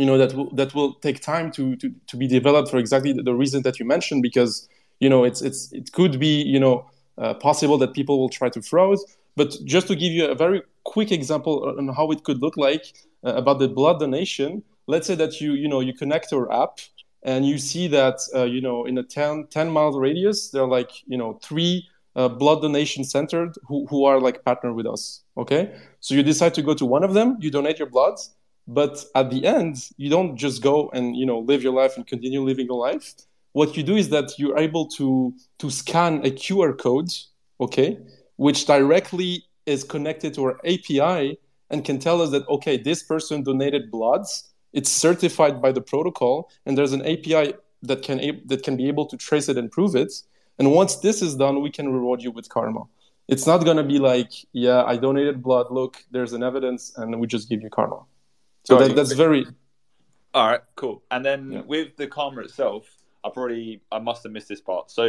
[0.00, 3.12] you know that will that will take time to to, to be developed for exactly
[3.28, 4.68] the, reason that you mentioned because
[5.00, 6.76] you know it's it's it could be you know
[7.22, 8.98] uh, possible that people will try to fraud
[9.36, 12.84] but just to give you a very quick example on how it could look like
[13.24, 16.78] uh, about the blood donation let's say that you you know you connect your app
[17.22, 20.68] and you see that uh, you know in a 10, 10 mile radius there are
[20.68, 25.22] like you know three uh, blood donation centered who, who are like partner with us
[25.36, 25.76] okay?
[26.00, 28.18] So you decide to go to one of them you donate your blood
[28.68, 32.06] but at the end you don't just go and you know live your life and
[32.06, 33.14] continue living your life.
[33.52, 37.10] What you do is that you're able to to scan a qr code
[37.60, 37.98] okay
[38.36, 41.38] which directly is connected to our api
[41.70, 46.50] and can tell us that okay this person donated bloods it's certified by the protocol
[46.64, 49.94] and there's an api that can that can be able to trace it and prove
[49.96, 50.12] it
[50.58, 52.82] and once this is done we can reward you with karma
[53.28, 57.18] it's not going to be like yeah i donated blood look there's an evidence and
[57.20, 58.00] we just give you karma
[58.64, 59.46] so that, that's very
[60.34, 61.02] All right, cool.
[61.10, 61.62] And then Yeah.
[61.62, 62.84] with the karma itself,
[63.24, 64.90] I probably I must have missed this part.
[64.90, 65.04] So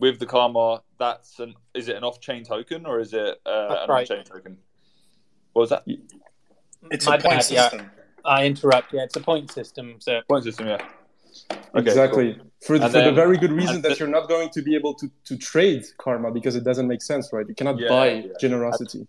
[0.00, 3.88] with the karma, that's an is it an off-chain token or is it uh, an
[3.88, 4.10] right.
[4.10, 4.56] on-chain token?
[5.52, 5.84] What was that?
[6.90, 7.68] It's My a point bad, yeah.
[7.68, 7.90] system.
[8.24, 8.92] I interrupt.
[8.92, 9.96] Yeah, it's a point system.
[10.00, 10.78] So Point system, yeah.
[11.74, 14.62] Okay, exactly for, And for the very good reason that the- you're not going to
[14.62, 17.88] be able to, to trade karma because it doesn't make sense right you cannot Yeah,
[17.88, 18.32] buy yeah.
[18.40, 19.06] generosity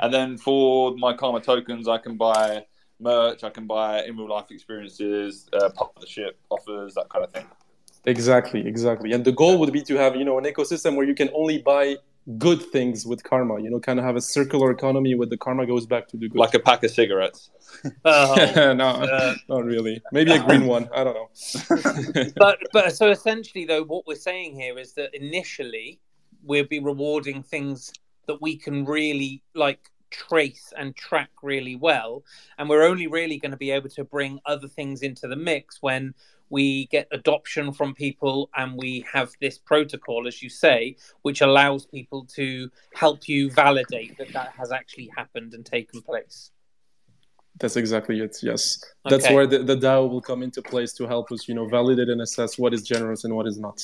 [0.00, 2.66] And then for my karma tokens, I can buy
[3.00, 7.46] merch, I can buy in real life experiences, uh, partnership offers, that kind of thing.
[8.04, 9.12] Exactly exactly.
[9.12, 11.58] And the goal would be to have you know an ecosystem where you can only
[11.58, 11.96] buy
[12.38, 15.66] good things with karma you know kind of have a circular economy where the karma
[15.66, 16.38] goes back to the good.
[16.38, 17.50] Like a pack of cigarettes.
[18.04, 18.34] Oh,
[18.76, 20.00] no uh, not really.
[20.12, 22.22] Maybe a green one i don't know.
[22.36, 26.00] But but so essentially though what we're saying here is that initially
[26.44, 27.92] we'll be rewarding things
[28.26, 32.22] that we can really like trace and track really well.
[32.58, 35.82] And we're only really going to be able to bring other things into the mix
[35.82, 36.14] when
[36.52, 41.86] we get adoption from people and we have this protocol as you say which allows
[41.86, 46.52] people to help you validate that that has actually happened and taken place
[47.60, 48.34] That's exactly it.
[48.42, 48.62] Yes,
[49.10, 52.08] that's where the, the DAO will come into place to help us, you know, validate
[52.08, 53.78] and assess what is generous and what is not.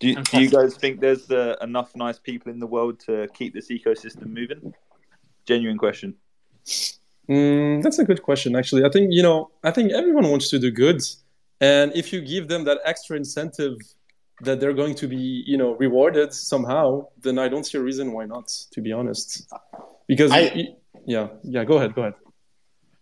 [0.00, 3.28] Do you, do you guys think there's uh, enough nice people in the world to
[3.38, 4.74] keep this ecosystem moving?
[5.50, 6.14] Genuine question.
[7.28, 8.84] Mm, that's a good question, actually.
[8.84, 11.00] I think you know, I think everyone wants to do good,
[11.62, 13.76] and if you give them that extra incentive
[14.42, 18.12] that they're going to be, you know, rewarded somehow, then I don't see a reason
[18.12, 18.48] why not.
[18.72, 19.48] To be honest,
[20.06, 21.64] because I- yeah, yeah.
[21.64, 22.14] Go ahead, go ahead.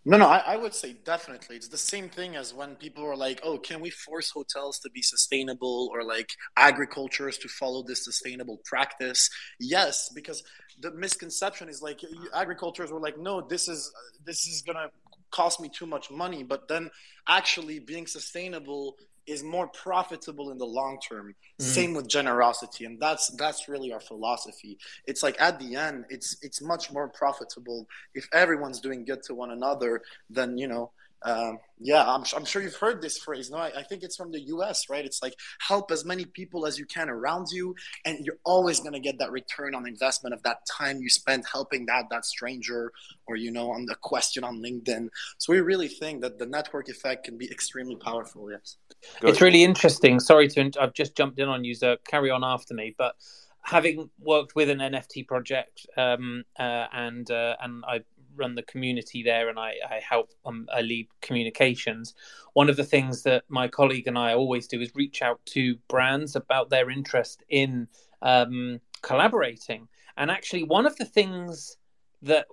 [0.06, 1.56] No, no, I, I would say definitely.
[1.56, 4.90] It's the same thing as when people are like, oh, can we force hotels to
[4.90, 9.28] be sustainable or like agricultures to follow this sustainable practice?
[9.58, 10.42] Yes, because
[10.80, 12.00] the misconception is like
[12.34, 13.92] agricultures were like, no, this is
[14.24, 14.88] this is gonna
[15.30, 16.90] cost me too much money, but then
[17.28, 21.28] actually being sustainable is more profitable in the long term.
[21.28, 21.64] Mm-hmm.
[21.64, 24.78] Same with generosity, and that's that's really our philosophy.
[25.06, 29.34] It's like at the end, it's it's much more profitable if everyone's doing good to
[29.34, 30.92] one another than you know.
[31.22, 33.50] Um, yeah, I'm, I'm sure you've heard this phrase.
[33.50, 34.88] No, I, I think it's from the U.S.
[34.88, 35.04] Right?
[35.04, 35.34] It's like
[35.66, 39.18] help as many people as you can around you, and you're always going to get
[39.18, 42.92] that return on investment of that time you spent helping that that stranger,
[43.26, 45.08] or you know, on the question on LinkedIn.
[45.38, 48.50] So we really think that the network effect can be extremely powerful.
[48.50, 48.76] Yes.
[49.22, 50.20] It's really interesting.
[50.20, 52.94] Sorry to, I've just jumped in on you, so carry on after me.
[52.96, 53.14] But
[53.62, 58.00] having worked with an NFT project, um, uh, and uh, and I
[58.40, 62.14] run the community there, and I, I help, um, I lead communications.
[62.54, 65.76] One of the things that my colleague and I always do is reach out to
[65.88, 67.86] brands about their interest in
[68.22, 69.88] um, collaborating.
[70.16, 71.76] And actually, one of the things
[72.22, 72.46] that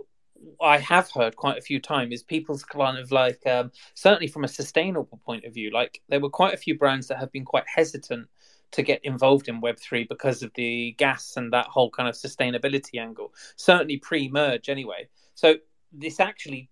[0.61, 4.43] I have heard quite a few times is people's kind of like, um, certainly from
[4.43, 7.45] a sustainable point of view, like there were quite a few brands that have been
[7.45, 8.27] quite hesitant
[8.71, 12.99] to get involved in Web3 because of the gas and that whole kind of sustainability
[12.99, 15.07] angle, certainly pre merge anyway.
[15.35, 15.55] So,
[15.91, 16.69] this actually,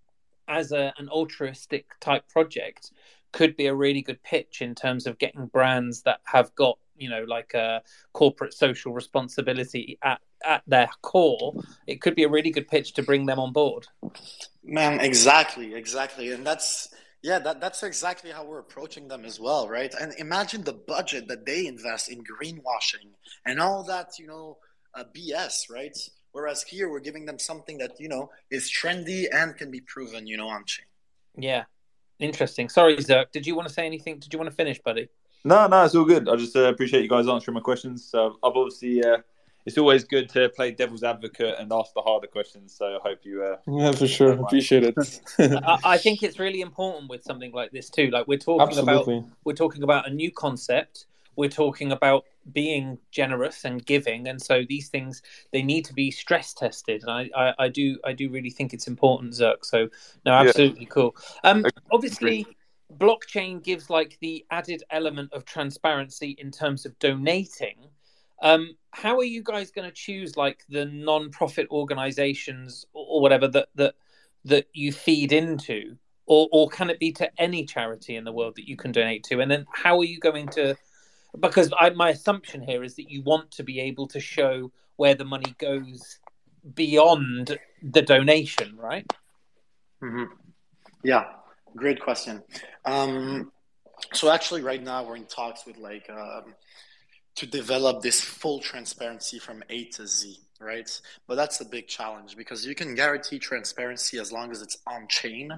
[0.47, 2.91] as a, an altruistic type project,
[3.31, 7.09] could be a really good pitch in terms of getting brands that have got you
[7.09, 7.81] know like a
[8.13, 11.53] corporate social responsibility at at their core
[11.87, 13.87] it could be a really good pitch to bring them on board.
[14.63, 16.31] Man exactly exactly.
[16.31, 19.93] And that's yeah that, that's exactly how we're approaching them as well right?
[19.99, 23.11] And imagine the budget that they invest in greenwashing
[23.45, 24.57] and all that you know
[24.93, 25.97] uh, bs right
[26.35, 30.27] whereas here we're giving them something that you know is trendy and can be proven
[30.27, 30.85] you know on chain
[31.37, 31.63] yeah
[32.19, 35.07] interesting sorry zerk did you want to say anything did you want to finish buddy
[35.45, 36.27] no, no, it's all good.
[36.27, 38.03] I just uh, appreciate you guys answering my questions.
[38.03, 39.17] So I've obviously, uh,
[39.67, 42.73] it's always good to play devil's advocate and ask the harder questions.
[42.75, 43.43] So I hope you.
[43.43, 44.31] Uh, yeah, for sure.
[44.31, 45.21] Appreciate it.
[45.39, 48.07] I, I, think it's really important with something like this too.
[48.07, 49.17] Like we're talking Absolutely.
[49.19, 51.05] about, we're talking about a new concept.
[51.35, 55.21] We're talking about being generous and giving, and so these things
[55.51, 57.03] they need to be stress tested.
[57.05, 59.63] And I, I, I do, I do really think it's important, Zerk.
[59.65, 59.89] So
[60.25, 60.89] no, absolutely yeah.
[60.89, 61.15] cool.
[61.43, 62.45] Um, obviously
[62.97, 67.77] blockchain gives like the added element of transparency in terms of donating.
[68.41, 73.69] Um, how are you guys going to choose like the non-profit organizations or whatever that
[73.75, 73.95] that
[74.45, 78.55] that you feed into, or or can it be to any charity in the world
[78.57, 79.39] that you can donate to?
[79.39, 80.75] And then how are you going to?
[81.39, 85.15] Because I, my assumption here is that you want to be able to show where
[85.15, 86.19] the money goes
[86.73, 89.05] beyond the donation, right?
[90.01, 90.33] Mm-hmm.
[91.03, 91.25] Yeah,
[91.75, 92.41] Great question.
[92.85, 93.51] Um,
[94.13, 96.55] so actually, right now we're in talks with like um,
[97.35, 100.89] to develop this full transparency from A to Z, right?
[101.27, 105.07] But that's a big challenge because you can guarantee transparency as long as it's on
[105.07, 105.51] chain.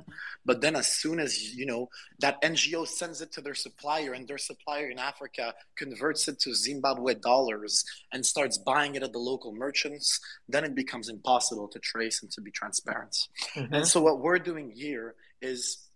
[0.45, 1.89] But then, as soon as you know
[2.19, 6.53] that NGO sends it to their supplier and their supplier in Africa converts it to
[6.53, 11.79] Zimbabwe dollars and starts buying it at the local merchants, then it becomes impossible to
[11.79, 13.15] trace and to be transparent.
[13.55, 13.73] Mm-hmm.
[13.73, 15.87] And so, what we're doing here is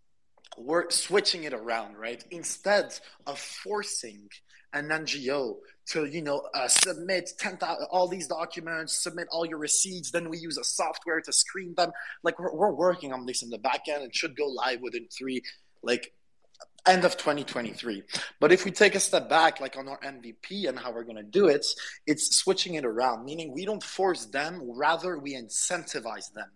[0.57, 2.23] we're switching it around, right?
[2.31, 2.93] Instead
[3.25, 4.29] of forcing
[4.73, 5.57] an NGO
[5.87, 7.59] to, you know, uh, submit 10,
[7.89, 11.91] all these documents, submit all your receipts, then we use a software to screen them.
[12.23, 15.07] Like we're, we're working on this in the back end and should go live within
[15.11, 15.43] three,
[15.83, 16.13] like
[16.87, 18.03] end of 2023.
[18.39, 21.17] But if we take a step back, like on our MVP and how we're going
[21.17, 21.65] to do it,
[22.07, 26.49] it's switching it around, meaning we don't force them, rather we incentivize them.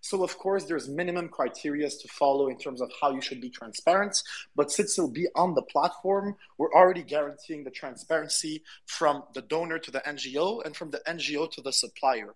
[0.00, 3.50] So of course, there's minimum criteria to follow in terms of how you should be
[3.50, 4.22] transparent.
[4.56, 9.78] But since it'll be on the platform, we're already guaranteeing the transparency from the donor
[9.78, 12.34] to the NGO and from the NGO to the supplier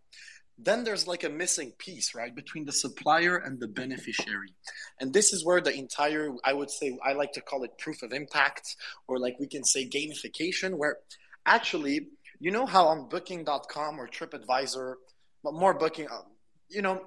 [0.59, 4.55] then there's like a missing piece right between the supplier and the beneficiary
[5.01, 8.03] and this is where the entire i would say i like to call it proof
[8.03, 8.77] of impact
[9.09, 10.99] or like we can say gamification where
[11.47, 12.09] actually
[12.39, 14.95] you know how on booking.com or tripadvisor
[15.43, 16.23] but more booking uh,
[16.69, 17.03] you know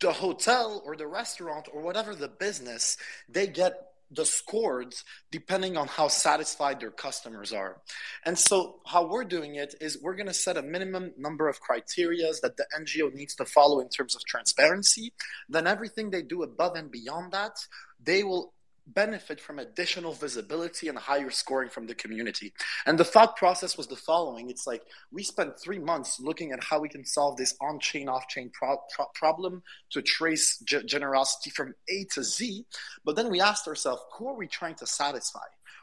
[0.00, 2.96] the hotel or the restaurant or whatever the business,
[3.28, 7.80] they get the scores depending on how satisfied their customers are.
[8.24, 11.60] And so how we're doing it is we're going to set a minimum number of
[11.62, 15.12] criterias that the NGO needs to follow in terms of transparency.
[15.48, 17.58] Then everything they do above and beyond that,
[18.02, 18.52] they will
[18.94, 22.52] benefit from additional visibility and higher scoring from the community.
[22.86, 24.82] And the thought process was the following it's like
[25.12, 28.50] we spent three months looking at how we can solve this on chain, off chain
[28.52, 32.64] pro- pro- problem to trace generosity from A to Z.
[33.04, 35.40] But then we asked ourselves, who are we trying to satisfy?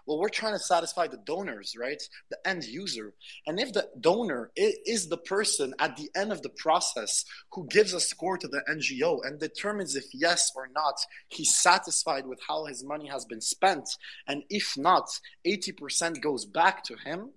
[0.08, 2.02] Well, we're trying to satisfy the donors, right?
[2.30, 3.14] The end user.
[3.46, 7.94] And if the donor is the person at the end of the process who gives
[7.94, 10.96] a score to the NGO and determines if yes or not
[11.28, 13.90] he's satisfied with how his money has been spent,
[14.28, 15.10] and if not,
[15.46, 17.32] 80% goes back to him,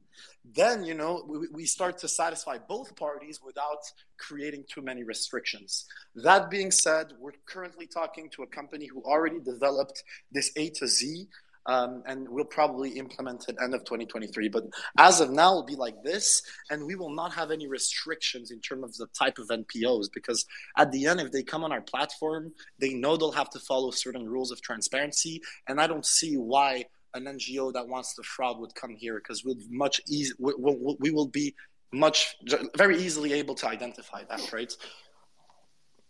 [0.44, 3.82] then you know we, we, start to satisfy both parties without
[4.18, 9.38] creating too many restrictions that being said we're currently talking to a company who already
[9.38, 10.02] developed
[10.32, 11.28] this a to z
[11.70, 14.48] um, and we'll probably implement it end of 2023.
[14.48, 14.64] But
[14.98, 18.60] as of now, it'll be like this, and we will not have any restrictions in
[18.60, 20.44] terms of the type of NPOs because
[20.76, 23.92] at the end, if they come on our platform, they know they'll have to follow
[23.92, 28.58] certain rules of transparency, and I don't see why an NGO that wants to fraud
[28.58, 31.54] would come here because we'll much easy we, we, we will be
[31.92, 32.36] much
[32.76, 34.72] very easily able to identify that, right?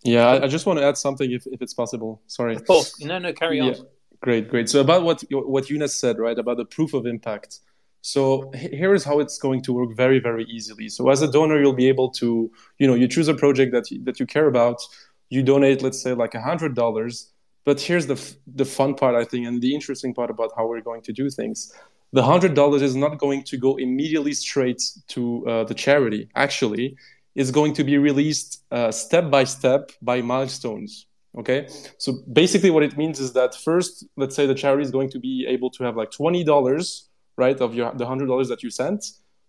[0.05, 2.23] Yeah, I, I just want to add something if, if it's possible.
[2.27, 2.57] Sorry.
[2.57, 2.99] Of course.
[3.03, 3.69] No, no, carry on.
[3.69, 3.75] Yeah.
[4.23, 4.69] Great, great.
[4.69, 7.61] So about what what Younes said, right, about the proof of impact.
[8.03, 10.89] So here is how it's going to work very, very easily.
[10.89, 13.91] So as a donor, you'll be able to, you know, you choose a project that
[13.91, 14.81] you, that you care about,
[15.29, 17.31] you donate, let's say, like a hundred dollars.
[17.65, 20.81] But here's the the fun part, I think, and the interesting part about how we're
[20.83, 21.73] going to do things.
[22.13, 26.29] The hundred dollars is not going to go immediately straight to uh, the charity.
[26.35, 26.97] Actually,
[27.35, 31.07] it's going to be released uh, step by step by milestones.
[31.39, 35.11] Okay, so basically, what it means is that first, let's say the charity is going
[35.11, 37.09] to be able to have like twenty dollars
[37.41, 39.05] right, of your the hundred dollars that you sent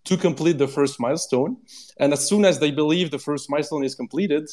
[0.05, 1.57] to complete the first milestone.
[1.99, 4.49] And as soon as they believe the first milestone is completed,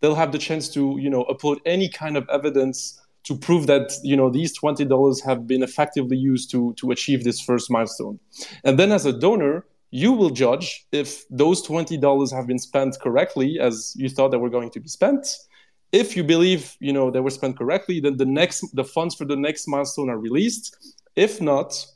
[0.00, 3.92] they'll have the chance to, you know, upload any kind of evidence to prove that
[4.02, 8.18] you know these twenty dollars have been effectively used to to achieve this first milestone.
[8.64, 12.98] And then as a donor, you will judge if those twenty dollars have been spent
[13.00, 15.24] correctly as you thought they were going to be spent.
[15.92, 19.24] If you believe you know they were spent correctly, then the next the funds for
[19.24, 20.94] the next milestone are released.
[21.14, 21.86] If not,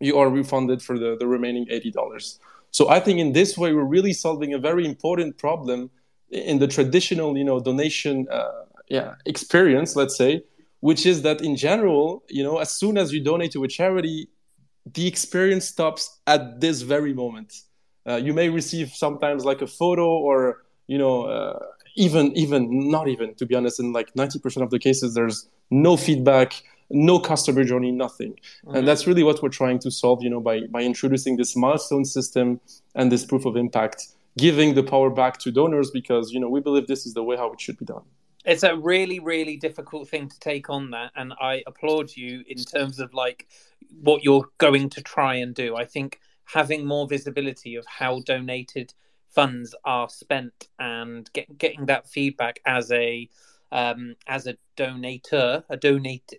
[0.00, 2.38] you are refunded for the, the remaining $80.
[2.70, 5.90] So I think in this way, we're really solving a very important problem
[6.30, 10.42] in the traditional, you know, donation uh, yeah, experience, let's say,
[10.80, 14.28] which is that in general, you know, as soon as you donate to a charity,
[14.94, 17.52] the experience stops at this very moment.
[18.06, 21.58] Uh, you may receive sometimes like a photo or, you know, uh,
[21.98, 25.96] even, even, not even, to be honest, in like 90% of the cases, there's no
[25.96, 28.32] feedback no customer journey, nothing.
[28.32, 28.76] Mm-hmm.
[28.76, 32.04] And that's really what we're trying to solve, you know, by, by introducing this milestone
[32.04, 32.60] system
[32.94, 36.60] and this proof of impact, giving the power back to donors because, you know, we
[36.60, 38.02] believe this is the way how it should be done.
[38.44, 41.12] It's a really, really difficult thing to take on that.
[41.14, 43.46] And I applaud you in terms of like
[44.00, 45.76] what you're going to try and do.
[45.76, 48.94] I think having more visibility of how donated
[49.30, 53.28] funds are spent and get, getting that feedback as a
[53.70, 56.32] um, as a donator, a donate.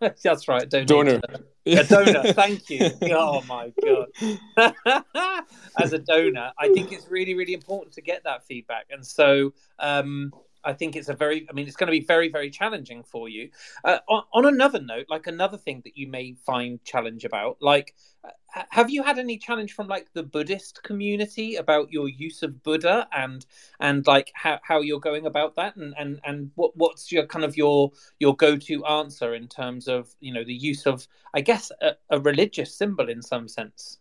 [0.22, 1.20] that's right, a donor.
[1.66, 2.32] A donor.
[2.32, 2.90] Thank you.
[3.10, 4.08] Oh my god.
[5.78, 9.52] as a donor, I think it's really, really important to get that feedback, and so
[9.78, 10.32] um,
[10.68, 13.26] I think it's a very, I mean, it's going to be very, very challenging for
[13.26, 13.48] you.
[13.84, 17.94] Uh, on, on, another note, like another thing that you may find challenge about, like,
[18.22, 22.62] uh, have you had any challenge from like the Buddhist community about your use of
[22.62, 23.46] Buddha and
[23.80, 27.44] and like how, how you're going about that and and and what what's your kind
[27.44, 31.40] of your your go to answer in terms of you know the use of I
[31.40, 33.98] guess a, a religious symbol in some sense.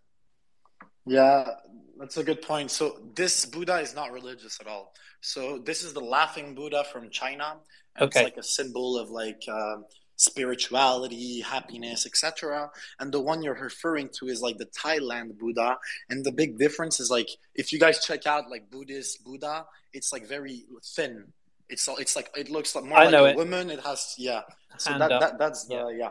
[1.06, 1.52] Yeah,
[2.00, 2.72] that's a good point.
[2.72, 4.94] So this Buddha is not religious at all.
[5.22, 7.56] So this is the laughing Buddha from China.
[8.00, 8.20] Okay.
[8.20, 9.78] It's like a symbol of like uh,
[10.16, 12.70] spirituality, happiness, etc.
[13.00, 15.78] And the one you're referring to is like the Thailand Buddha.
[16.10, 20.12] And the big difference is like if you guys check out like Buddhist Buddha, it's
[20.14, 21.26] like very thin.
[21.70, 23.36] It's it's like it looks like more I like a it.
[23.36, 23.70] woman.
[23.70, 24.42] It has yeah.
[24.78, 25.90] So that, that that's the yeah.
[25.90, 26.10] yeah.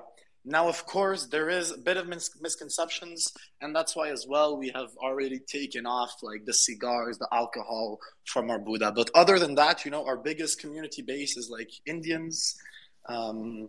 [0.48, 4.56] Now, of course, there is a bit of mis- misconceptions, and that's why, as well,
[4.56, 8.92] we have already taken off like the cigars, the alcohol from our Buddha.
[8.94, 12.56] But other than that, you know, our biggest community base is like Indians,
[13.06, 13.68] um,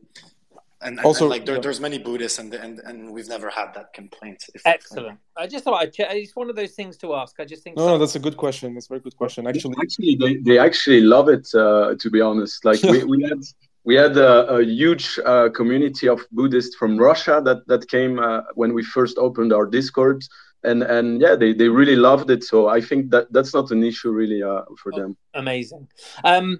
[0.84, 1.62] and, and, also and, like there, yeah.
[1.62, 4.44] there's many Buddhists, and, and and we've never had that complaint.
[4.64, 5.18] Excellent.
[5.36, 7.40] I just thought I'd it's one of those things to ask.
[7.40, 7.78] I just think.
[7.78, 8.76] No, no, that's a good question.
[8.76, 9.48] That's a very good question.
[9.48, 11.48] Actually, actually, they, they actually love it.
[11.56, 13.42] Uh, to be honest, like we, we had
[13.88, 18.42] we had a, a huge uh, community of Buddhists from Russia that that came uh,
[18.56, 20.26] when we first opened our Discord,
[20.64, 22.44] and and yeah, they, they really loved it.
[22.44, 25.18] So I think that that's not an issue really uh, for oh, them.
[25.34, 25.88] Amazing.
[26.26, 26.60] Um,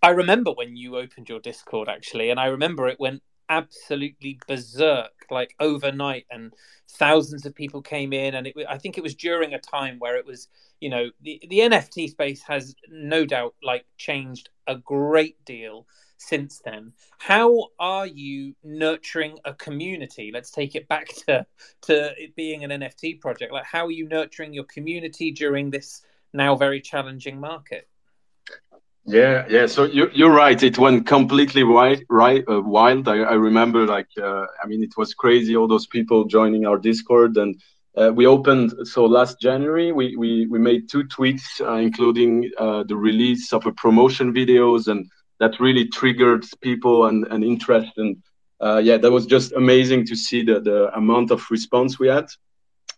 [0.00, 5.10] I remember when you opened your Discord actually, and I remember it went absolutely berserk
[5.28, 6.52] like overnight and
[6.88, 10.16] thousands of people came in and it, i think it was during a time where
[10.16, 10.46] it was
[10.78, 15.84] you know the, the nft space has no doubt like changed a great deal
[16.20, 16.92] since then.
[17.18, 20.30] How are you nurturing a community?
[20.32, 21.46] Let's take it back to
[21.82, 23.52] to it being an NFT project.
[23.52, 26.02] Like, how are you nurturing your community during this
[26.32, 27.88] now very challenging market?
[29.06, 29.66] Yeah, yeah.
[29.66, 30.62] So you, you're right.
[30.62, 32.02] It went completely wild.
[32.10, 33.08] Right, uh, wild.
[33.08, 35.56] I, I remember, like, uh, I mean, it was crazy.
[35.56, 37.60] All those people joining our Discord, and
[37.96, 38.74] uh, we opened.
[38.86, 43.64] So last January, we we, we made two tweets, uh, including uh, the release of
[43.64, 45.10] a promotion videos and
[45.40, 47.92] that really triggered people and, and interest.
[47.96, 48.22] And
[48.60, 52.26] uh, yeah, that was just amazing to see the, the amount of response we had.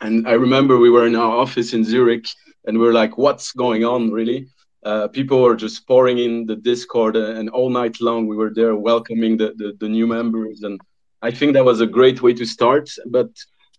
[0.00, 2.26] And I remember we were in our office in Zurich
[2.66, 4.48] and we are like, what's going on really?
[4.84, 8.74] Uh, people were just pouring in the Discord and all night long we were there
[8.74, 10.62] welcoming the, the, the new members.
[10.64, 10.80] And
[11.22, 12.90] I think that was a great way to start.
[13.06, 13.30] But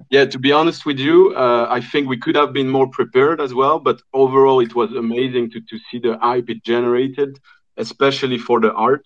[0.10, 3.42] yeah, to be honest with you, uh, I think we could have been more prepared
[3.42, 3.80] as well.
[3.80, 7.38] But overall, it was amazing to, to see the hype it generated
[7.78, 9.06] especially for the art.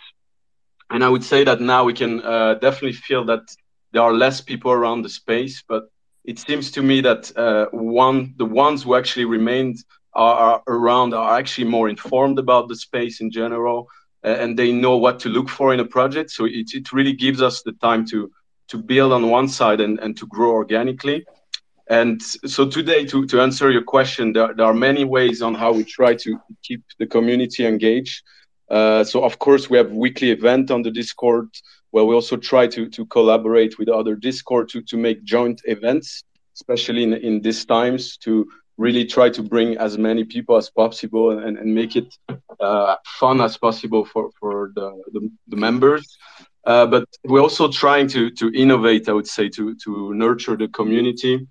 [0.89, 3.43] And I would say that now we can uh, definitely feel that
[3.91, 5.83] there are less people around the space, but
[6.23, 9.77] it seems to me that uh, one the ones who actually remained
[10.13, 13.87] are, are, around are actually more informed about the space in general,
[14.23, 16.31] uh, and they know what to look for in a project.
[16.31, 18.31] So it, it really gives us the time to
[18.67, 21.25] to build on one side and, and to grow organically.
[21.89, 25.71] And so today, to, to answer your question, there, there are many ways on how
[25.71, 28.23] we try to keep the community engaged.
[28.69, 31.49] Uh, so of course, we have weekly event on the Discord
[31.91, 36.23] where we also try to, to collaborate with other Discord to, to make joint events,
[36.55, 38.47] especially in, in these times to
[38.77, 42.15] really try to bring as many people as possible and, and make it
[42.59, 46.17] uh, fun as possible for, for the, the, the members.
[46.65, 50.67] Uh, but we're also trying to, to innovate, I would say, to, to nurture the
[50.67, 51.47] community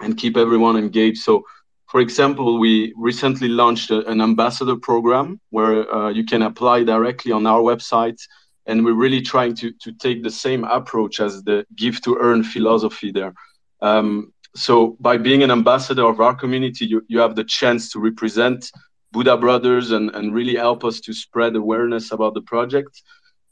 [0.00, 1.18] and keep everyone engaged.
[1.18, 1.44] So,
[1.86, 7.32] for example, we recently launched a, an ambassador program where uh, you can apply directly
[7.32, 8.20] on our website.
[8.66, 12.42] And we're really trying to, to take the same approach as the give to earn
[12.42, 13.32] philosophy there.
[13.80, 18.00] Um, so, by being an ambassador of our community, you, you have the chance to
[18.00, 18.72] represent
[19.12, 23.02] Buddha Brothers and, and really help us to spread awareness about the project.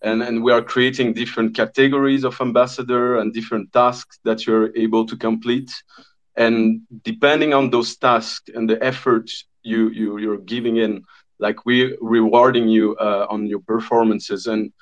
[0.03, 5.07] And, and we are creating different categories of ambassador and different tasks that you're able
[5.07, 5.71] to complete
[6.37, 9.31] and depending on those tasks and the effort
[9.63, 11.03] you, you you're giving in
[11.39, 14.47] like we're rewarding you uh, on your performances.
[14.47, 14.73] And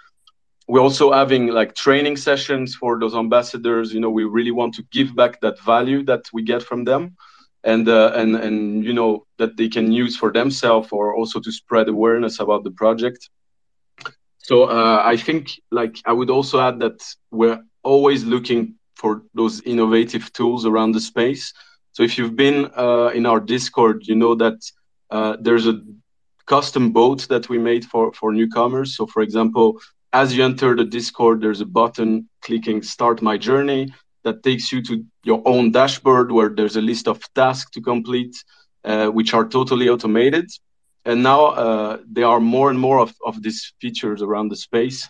[0.69, 3.93] we're also having like training sessions for those ambassadors.
[3.93, 7.17] You know we really want to give back that value that we get from them
[7.65, 11.53] and uh, and and you know that they can use for themselves or also to
[11.53, 13.29] spread awareness about the project.
[14.39, 16.99] So uh, i think like i would also add that
[17.31, 21.53] we're always looking for those innovative tools around the space.
[21.95, 24.59] So if you've been uh, in our Discord, you know that
[25.11, 25.77] uh, there's a
[26.47, 28.97] custom boat that we made for, for newcomers.
[28.97, 29.67] So for example,
[30.13, 33.83] as you enter the Discord, there's a button clicking start my journey
[34.25, 38.35] that takes you to your own dashboard where there's a list of tasks to complete,
[38.85, 40.49] uh, which are totally automated.
[41.05, 45.09] And now uh, there are more and more of, of these features around the space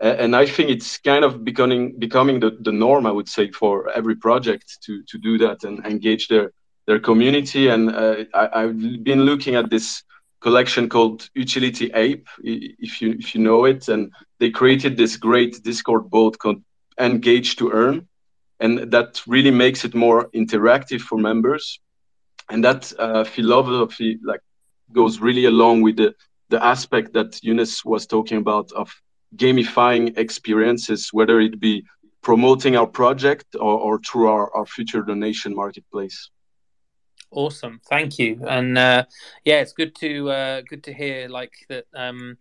[0.00, 3.90] and I think it's kind of becoming becoming the, the norm, I would say, for
[3.90, 6.52] every project to to do that and engage their
[6.86, 7.68] their community.
[7.68, 10.02] And uh, I, have been looking at this
[10.40, 15.62] collection called Utility Ape, if you if you know it, and they created this great
[15.62, 16.62] Discord bot called
[17.00, 18.06] Engage to Earn,
[18.60, 21.80] and that really makes it more interactive for members.
[22.50, 24.40] And that uh, philosophy like
[24.92, 26.14] goes really along with the
[26.48, 28.92] the aspect that Younes was talking about of
[29.34, 31.84] gamifying experiences, whether it be
[32.22, 36.30] promoting our project or, or through our, our future donation marketplace.
[37.30, 39.04] Awesome, thank you, and uh,
[39.44, 41.86] yeah, it's good to uh, good to hear like that.
[41.94, 42.36] Um,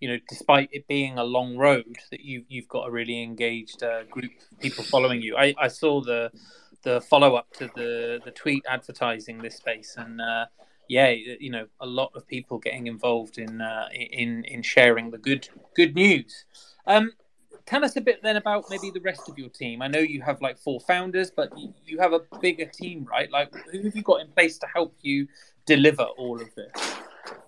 [0.00, 3.82] you know, despite it being a long road, that you you've got a really engaged
[3.82, 5.36] uh, group of people following you.
[5.36, 6.32] I, I saw the
[6.82, 10.46] the follow up to the the tweet advertising this space, and uh,
[10.88, 15.18] yeah, you know, a lot of people getting involved in uh, in in sharing the
[15.18, 16.44] good good news.
[16.86, 17.12] Um,
[17.66, 19.82] tell us a bit then about maybe the rest of your team.
[19.82, 21.52] I know you have like four founders, but
[21.84, 23.30] you have a bigger team, right?
[23.30, 25.28] Like, who have you got in place to help you
[25.66, 26.96] deliver all of this?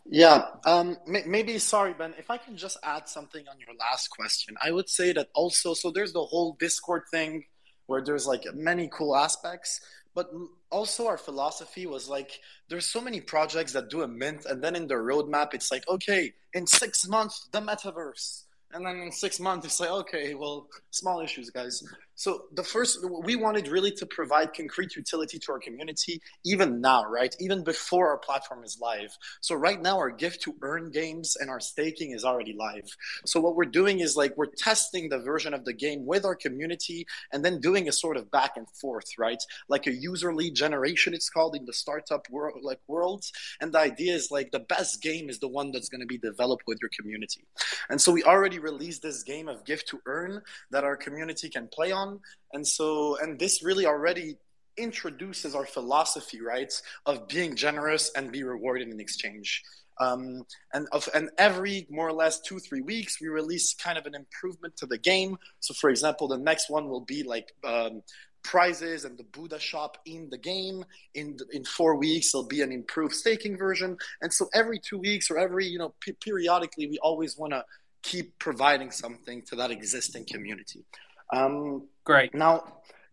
[0.07, 2.14] Yeah, um, maybe sorry, Ben.
[2.18, 5.74] If I can just add something on your last question, I would say that also.
[5.74, 7.45] So there's the whole Discord thing,
[7.87, 9.80] where there's like many cool aspects,
[10.15, 10.31] but
[10.71, 14.77] also our philosophy was like there's so many projects that do a mint and then
[14.77, 18.45] in the roadmap it's like okay in six months the metaverse.
[18.73, 21.83] And then in six months it's like okay well small issues guys
[22.15, 27.05] so the first we wanted really to provide concrete utility to our community even now
[27.05, 27.35] right?
[27.41, 29.17] Even before our platform is live.
[29.41, 32.89] So right now our gift to earn games and our staking is already live.
[33.25, 36.35] So what we're doing is like we're testing the version of the game with our
[36.35, 39.43] community and then doing a sort of back and forth right?
[39.69, 43.79] Like a user lead generation it's called in the startup world like worlds and the
[43.79, 46.79] idea is like the best game is the one that's going to be developed with
[46.81, 47.45] your community.
[47.89, 51.69] And so we already released this game of gift to earn that our community can
[51.69, 52.21] play on on
[52.53, 54.37] and so and this really already
[54.77, 56.73] introduces our philosophy right
[57.07, 59.63] of being generous and be rewarded in exchange.
[60.01, 64.07] Um, and of and every more or less two three weeks we release kind of
[64.07, 65.39] an improvement to the game.
[65.61, 68.03] So for example the next one will be like um,
[68.43, 70.85] prizes and the buddha shop in the game.
[71.15, 73.97] In in four weeks there'll be an improved staking version.
[74.21, 77.65] And so every two weeks or every you know p- periodically we always want to
[78.03, 80.85] keep providing something to that existing community.
[81.33, 82.35] Um, Great.
[82.35, 82.65] Now,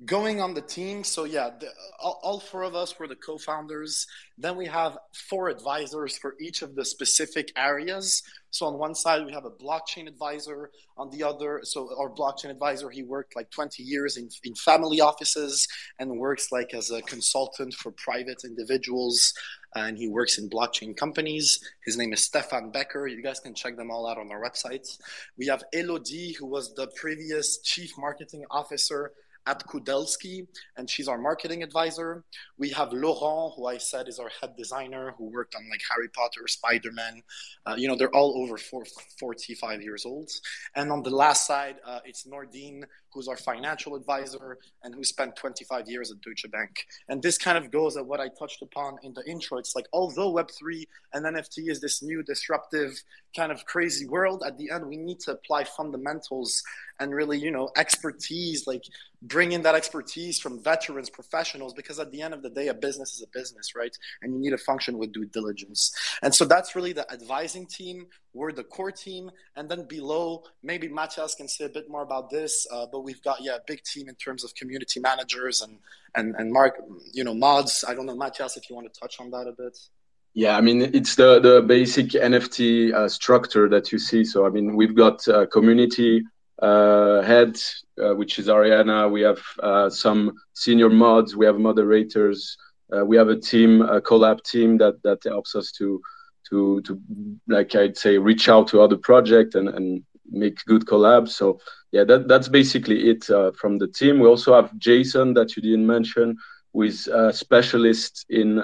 [0.05, 1.67] going on the team so yeah the,
[1.99, 4.07] all, all, four of us were the co-founders.
[4.37, 4.97] Then we have
[5.29, 8.23] four advisors for each of the specific areas.
[8.49, 10.71] So on one side we have a blockchain advisor.
[10.97, 15.01] On the other so our blockchain advisor he worked like 20 years in, in family
[15.01, 15.67] offices
[15.99, 19.33] and works like as a consultant for private individuals
[19.75, 21.59] and he works in blockchain companies.
[21.85, 23.07] His name is Stefan Becker.
[23.07, 24.97] You guys can check them all out on our website.
[25.37, 29.13] We have Elodie, who was the previous chief marketing officer
[29.47, 32.23] at Kudelski, and she's our marketing advisor.
[32.57, 36.09] We have Laurent, who I said is our head designer, who worked on like Harry
[36.09, 37.23] Potter, Spider Man.
[37.65, 38.83] Uh, you know, they're all over four,
[39.19, 40.29] 45 years old.
[40.75, 42.83] And on the last side, uh, it's Nordine,
[43.13, 46.85] who's our financial advisor and who spent 25 years at Deutsche Bank.
[47.09, 49.57] And this kind of goes at what I touched upon in the intro.
[49.57, 52.91] It's like, although Web3 and NFT is this new disruptive
[53.35, 56.63] kind of crazy world, at the end, we need to apply fundamentals
[57.01, 58.83] and really, you know, expertise, like
[59.23, 62.73] bring in that expertise from veterans, professionals, because at the end of the day, a
[62.75, 63.95] business is a business, right?
[64.21, 65.93] And you need to function with due diligence.
[66.21, 68.05] And so that's really the advising team.
[68.33, 69.31] We're the core team.
[69.55, 73.21] And then below, maybe Matthias can say a bit more about this, uh, but we've
[73.23, 75.79] got, yeah, a big team in terms of community managers and,
[76.13, 76.81] and, and Mark,
[77.11, 77.83] you know, mods.
[77.87, 79.77] I don't know, Matthias, if you want to touch on that a bit.
[80.33, 84.23] Yeah, I mean it's the the basic NFT uh, structure that you see.
[84.23, 86.23] So I mean we've got uh, community
[86.61, 87.59] head,
[88.01, 89.09] uh, which is Ariana.
[89.11, 91.35] We have uh, some senior mods.
[91.35, 92.57] We have moderators.
[92.95, 96.01] Uh, we have a team, a collab team that that helps us to
[96.49, 96.99] to to
[97.47, 101.29] like I'd say reach out to other project and and make good collabs.
[101.29, 101.59] So
[101.91, 104.19] yeah, that that's basically it uh, from the team.
[104.19, 106.37] We also have Jason that you didn't mention,
[106.73, 108.63] who is a specialist in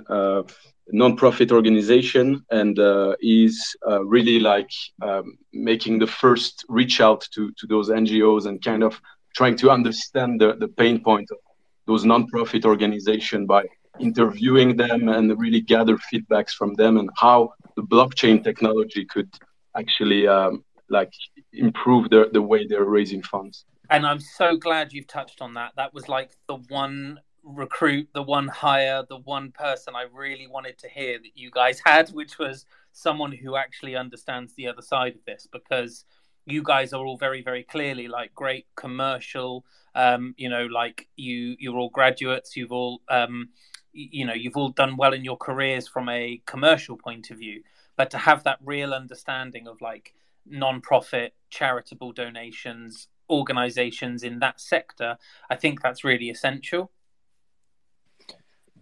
[0.92, 4.72] non-profit organization and uh, is uh, really like
[5.02, 9.00] um, making the first reach out to, to those ngos and kind of
[9.36, 11.38] trying to understand the, the pain point of
[11.86, 13.64] those non-profit organization by
[14.00, 19.30] interviewing them and really gather feedbacks from them and how the blockchain technology could
[19.76, 21.12] actually um, like
[21.54, 23.66] improve the, the way they're raising funds.
[23.90, 25.72] And i'm so glad you've touched on that.
[25.78, 30.78] That was like the one recruit, the one hire, the one person I really wanted
[30.80, 35.16] to hear that you guys had, which was someone who actually understands the other side
[35.16, 36.06] of this because
[36.46, 41.58] you guys are all very very clearly like great commercial um you know like you
[41.60, 43.50] you're all graduates you've all um
[43.98, 47.64] you know you've all done well in your careers from a commercial point of view.
[47.96, 50.14] But to have that real understanding of like
[50.46, 55.18] non-profit charitable donations organizations in that sector
[55.50, 56.90] i think that's really essential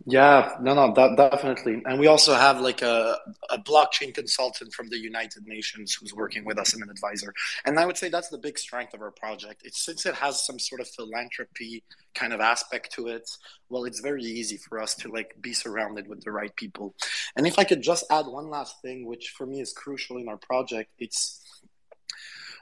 [0.07, 1.81] yeah, no, no, that, definitely.
[1.85, 3.17] And we also have like a,
[3.49, 7.33] a blockchain consultant from the United Nations who's working with us and an advisor.
[7.65, 9.61] And I would say that's the big strength of our project.
[9.63, 11.83] It's since it has some sort of philanthropy
[12.13, 13.27] kind of aspect to it,
[13.69, 16.93] well, it's very easy for us to like be surrounded with the right people.
[17.35, 20.29] And if I could just add one last thing, which for me is crucial in
[20.29, 21.41] our project, it's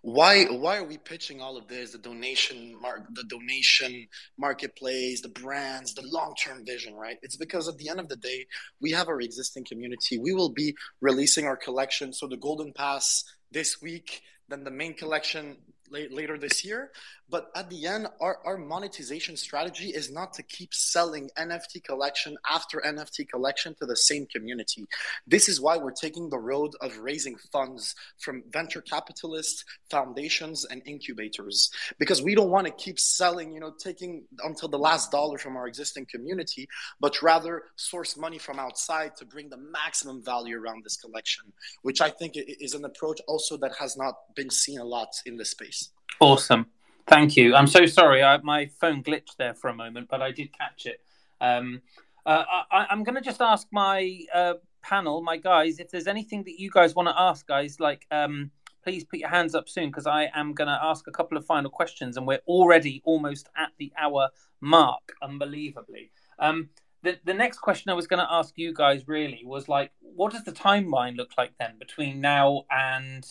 [0.04, 4.06] why why are we pitching all of this the donation mark the donation
[4.38, 7.18] marketplace the brands the long-term vision right?
[7.22, 8.46] It's because at the end of the day
[8.82, 10.18] we have our existing community.
[10.20, 12.12] We will be releasing our collection.
[12.12, 15.56] So the golden pass this week then the main collection
[15.90, 16.92] later this year
[17.34, 22.38] but at the end, our, our monetization strategy is not to keep selling NFT collection
[22.48, 24.86] after NFT collection to the same community.
[25.26, 30.84] This is why we're taking the road of raising funds from venture capitalists, foundations, and
[30.86, 31.72] incubators.
[31.98, 35.58] Because we don't want to keep selling, you know, taking until the last dollar from
[35.58, 36.70] our existing community,
[37.00, 41.46] but rather source money from outside to bring the maximum value around this collection,
[41.82, 45.36] which I think is an approach also that has not been seen a lot in
[45.36, 45.90] this space.
[46.20, 46.68] Awesome.
[47.08, 47.56] Thank you.
[47.56, 48.24] I'm so sorry.
[48.24, 51.02] I, my phone glitched there for a moment, but I did catch it.
[51.42, 51.82] Um,
[52.26, 56.44] uh, I, am going to just ask my uh, panel, my guys, if there's anything
[56.44, 58.52] that you guys want to ask, guys, like um,
[58.84, 61.46] please put your hands up soon because I am going to ask a couple of
[61.46, 64.30] final questions and we're already almost at the hour
[64.62, 66.12] mark, unbelievably.
[66.40, 66.70] Um,
[67.02, 70.32] the, the next question I was going to ask you guys really was like, what
[70.32, 73.26] does the timeline look like then between now and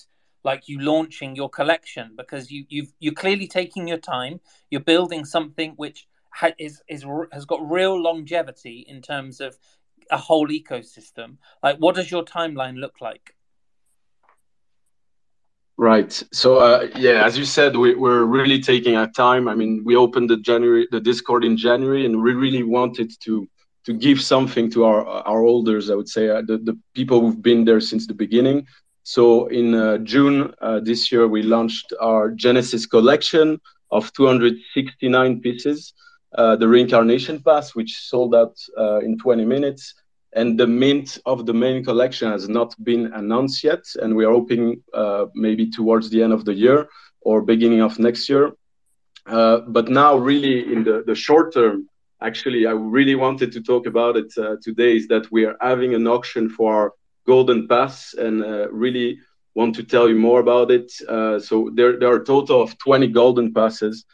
[0.44, 4.40] like you launching your collection because you you've you're clearly taking your time.
[4.70, 9.58] You're building something which ha- is is has got real longevity in terms of
[10.10, 11.36] a whole ecosystem.
[11.62, 13.34] Like what does your timeline look like?
[15.78, 16.12] Right.
[16.32, 19.48] So uh, yeah as you said we, we're really taking our time.
[19.48, 23.48] I mean we opened the january the discord in january and we really wanted to
[23.84, 27.42] to give something to our our holders i would say uh, the, the people who've
[27.42, 28.66] been there since the beginning
[29.04, 35.92] so in uh, June uh, this year, we launched our Genesis collection of 269 pieces.
[36.34, 39.94] uh, the Reincarnation Pass, which sold out uh, in 20 minutes.
[40.34, 44.32] And the mint of the main collection has not been announced yet, and we are
[44.32, 46.88] hoping uh, maybe towards the end of the year
[47.20, 48.52] or beginning of next year.
[49.26, 51.86] Uh, but now, really, in the, the short term,
[52.22, 54.32] actually, I really wanted to talk about it
[54.62, 54.96] today.
[54.96, 56.94] Is that we are having an auction for
[57.26, 59.18] Golden Pass, and uh, really
[59.54, 60.90] want to tell you more about it.
[61.42, 64.04] so there, there are a total of 20 Golden Passes.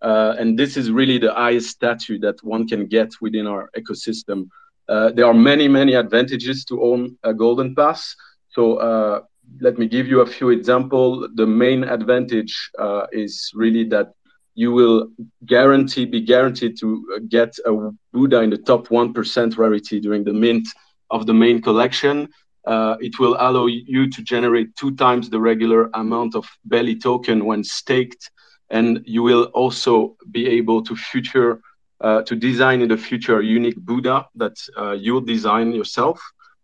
[0.00, 4.48] Uh, and this is really the highest statue that one can get within our ecosystem.
[4.88, 8.14] Uh, there are many, many advantages to own a golden pass.
[8.48, 9.20] So uh,
[9.60, 11.28] let me give you a few examples.
[11.34, 14.12] The main advantage uh, is really that
[14.54, 15.08] you will
[15.46, 20.66] guarantee, be guaranteed to get a Buddha in the top 1% rarity during the mint
[21.10, 22.28] of the main collection.
[22.72, 27.36] Uh, it will allow you to generate two times the regular amount of belly token
[27.48, 28.30] when staked
[28.70, 31.60] and you will also be able to future
[32.00, 36.20] uh, to design in the future a unique Buddha that uh, you'll design yourself.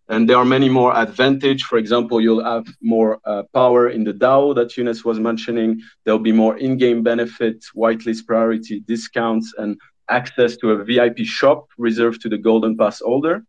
[0.09, 1.65] And there are many more advantage.
[1.65, 5.81] For example, you'll have more uh, power in the DAO that Younes was mentioning.
[6.05, 9.79] There'll be more in-game benefit, whitelist priority discounts, and
[10.11, 13.45] access to a VIP shop reserved to the Golden Pass holder.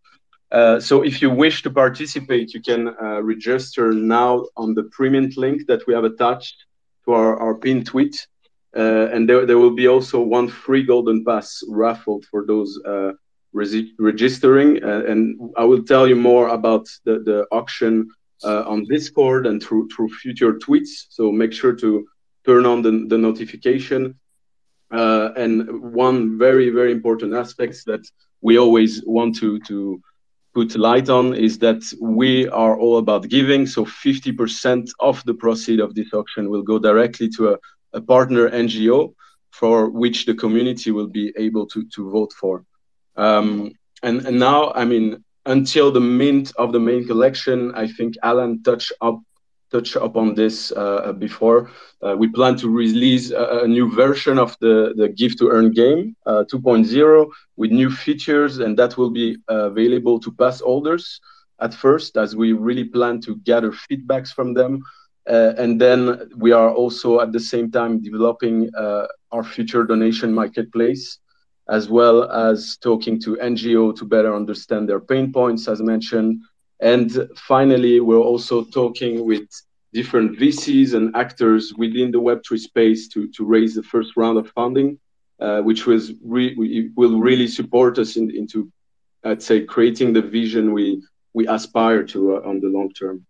[0.55, 5.29] Uh, so if you wish to participate, you can uh, register now on the premium
[5.35, 6.63] link that we have attached
[7.03, 8.25] to our, our pinned tweet.
[8.73, 13.11] Uh, and there, there will be also one free golden pass raffled for those uh,
[13.51, 14.81] registering.
[14.81, 15.19] Uh, and
[15.57, 18.09] I will tell you more about the, the auction
[18.43, 21.07] on Discord and through, through future tweets.
[21.09, 22.07] So make sure to
[22.45, 24.17] turn on the, the notification.
[24.91, 28.07] And one very, very important aspect that
[28.39, 29.99] we always want to, to
[30.55, 33.67] put light on is that we are all about giving.
[33.67, 37.57] So 50% of the proceed of this auction will go directly to a
[37.95, 39.13] a partner NGO
[39.51, 42.63] for which the community will be able to, to vote for.
[43.15, 43.71] Um,
[44.03, 48.61] and, and now, I mean, until the mint of the main collection, I think Allan
[48.63, 49.21] touched up
[49.71, 51.69] touch upon this uh, before.
[52.01, 55.71] Uh, we plan to release a, a, new version of the, the Give to Earn
[55.71, 61.19] game uh, 2.0 with new features, and that will be available to pass holders
[61.61, 64.83] at first, as we really plan to gather feedbacks from them
[65.27, 70.31] uh, and then we are also at the same time developing uh, our future donation
[70.31, 71.19] marketplace,
[71.67, 76.41] as well as talking to NGO to better understand their pain points, as mentioned.
[76.81, 79.47] And finally, we're also talking with
[79.93, 84.49] different VCs and actors within the Web3 space to, to raise the first round of
[84.49, 84.99] funding,
[85.39, 88.69] uh, which was re- will really support us in, into,
[89.23, 91.01] I'd say, creating the vision we,
[91.33, 93.25] we aspire to uh, on the long term.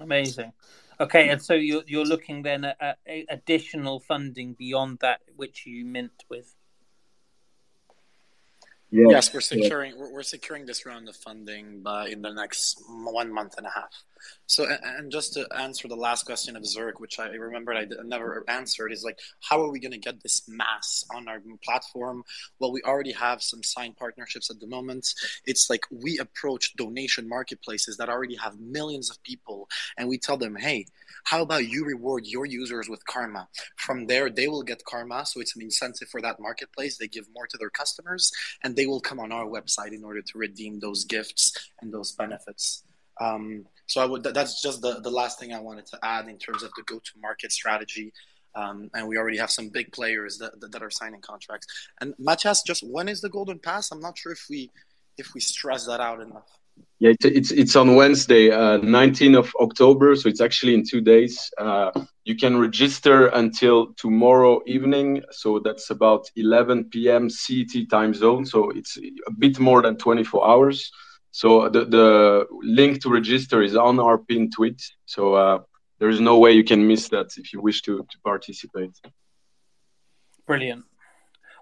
[0.00, 0.52] Amazing.
[0.98, 5.84] Okay, and so you're you're looking then at, at additional funding beyond that which you
[5.84, 6.55] mint with.
[8.96, 10.00] Yes, yes we're securing yeah.
[10.00, 13.70] we're, we're, securing this round of funding by in the next one month and a
[13.70, 13.92] half.
[14.46, 18.44] So, and just to answer the last question of Zerk, which I remembered I never
[18.48, 22.22] answered, is like, how are we going to get this mass on our platform?
[22.58, 25.12] Well, we already have some signed partnerships at the moment.
[25.46, 30.36] It's like we approach donation marketplaces that already have millions of people, and we tell
[30.36, 30.86] them, hey,
[31.24, 33.48] how about you reward your users with karma?
[33.76, 36.98] From there, they will get karma, so it's an incentive for that marketplace.
[36.98, 38.30] They give more to their customers,
[38.62, 42.12] and they will come on our website in order to redeem those gifts and those
[42.12, 42.84] benefits.
[43.20, 46.38] Um, so I would that's just the, the last thing I wanted to add in
[46.38, 48.12] terms of the go to market strategy.
[48.54, 51.66] Um, and we already have some big players that, that, that are signing contracts.
[52.00, 53.92] And Matthias, just when is the Golden Pass?
[53.92, 54.70] I'm not sure if we
[55.18, 56.48] if we stress that out enough.
[56.98, 60.16] Yeah, it's it's, it's on Wednesday, uh, 19th of October.
[60.16, 61.50] So it's actually in two days.
[61.58, 61.90] Uh,
[62.24, 65.22] you can register until tomorrow evening.
[65.30, 67.28] So that's about 11 p.m.
[67.28, 68.46] CET time zone.
[68.46, 70.90] So it's a bit more than 24 hours.
[71.36, 74.80] So the, the link to register is on our pinned tweet.
[75.04, 75.58] So uh,
[75.98, 78.98] there is no way you can miss that if you wish to, to participate.
[80.46, 80.86] Brilliant.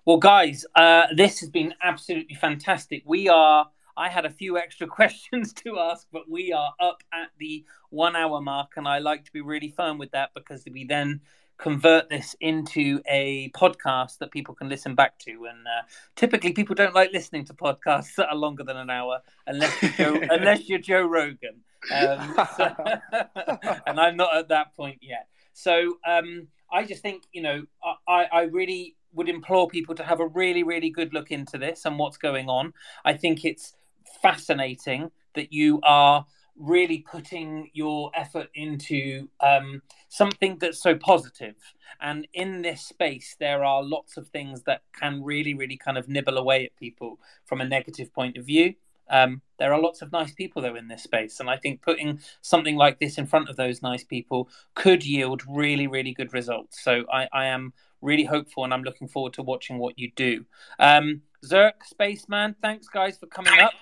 [0.07, 3.03] Well, guys, uh, this has been absolutely fantastic.
[3.05, 3.69] We are.
[3.97, 8.15] I had a few extra questions to ask, but we are up at the one
[8.15, 11.21] hour mark, and I like to be really firm with that because we then
[11.59, 15.47] convert this into a podcast that people can listen back to.
[15.47, 15.83] And uh,
[16.17, 19.93] typically, people don't like listening to podcasts that are longer than an hour unless you're
[19.93, 21.61] Joe, unless you're Joe Rogan.
[21.91, 22.75] Um, so,
[23.87, 25.29] and I'm not at that point yet.
[25.53, 27.65] So um, I just think you know
[28.09, 31.85] I, I really would implore people to have a really really good look into this
[31.85, 32.73] and what's going on.
[33.05, 33.75] I think it's
[34.23, 36.27] fascinating that you are
[36.57, 41.55] really putting your effort into um, something that's so positive.
[42.01, 46.09] And in this space, there are lots of things that can really, really kind of
[46.09, 48.75] nibble away at people from a negative point of view.
[49.11, 52.21] Um, there are lots of nice people though in this space, and I think putting
[52.41, 56.83] something like this in front of those nice people could yield really, really good results.
[56.83, 60.47] So I, I am really hopeful, and I'm looking forward to watching what you do.
[60.79, 63.73] Um, Zerk, Spaceman, thanks guys for coming up.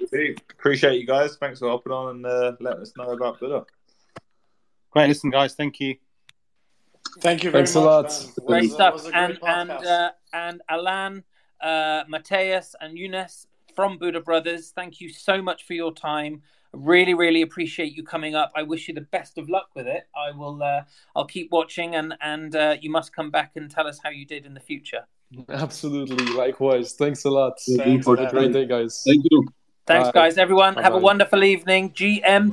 [0.59, 1.37] Appreciate you guys.
[1.37, 3.65] Thanks for hopping on and uh, letting us know about Buddha.
[4.91, 5.55] Great, listen, guys.
[5.55, 5.97] Thank you.
[7.21, 7.87] Thank you very Thanks a much.
[7.87, 8.05] lot.
[8.05, 8.33] man.
[8.37, 8.95] It Great was, stuff.
[8.95, 11.25] was a And great and uh, and Allan,
[11.61, 14.71] uh, Matthias, and Younes from Buddha Brothers.
[14.75, 16.43] Thank you so much for your time.
[16.75, 18.51] Really, really appreciate you coming up.
[18.57, 20.09] I wish you the best of luck with it.
[20.17, 20.63] I will.
[20.63, 20.83] Uh,
[21.15, 24.25] I'll keep watching, and and uh, you must come back and tell us how you
[24.25, 25.05] did in the future.
[25.49, 26.25] Absolutely.
[26.35, 26.93] Likewise.
[26.93, 27.59] Thanks a lot.
[27.77, 29.03] Thank you for the great day, guys.
[29.07, 29.49] Thank you.
[29.87, 30.13] Thanks, Bye.
[30.13, 30.39] guys.
[30.39, 31.91] Everyone, have a wonderful evening.
[31.91, 32.53] GM,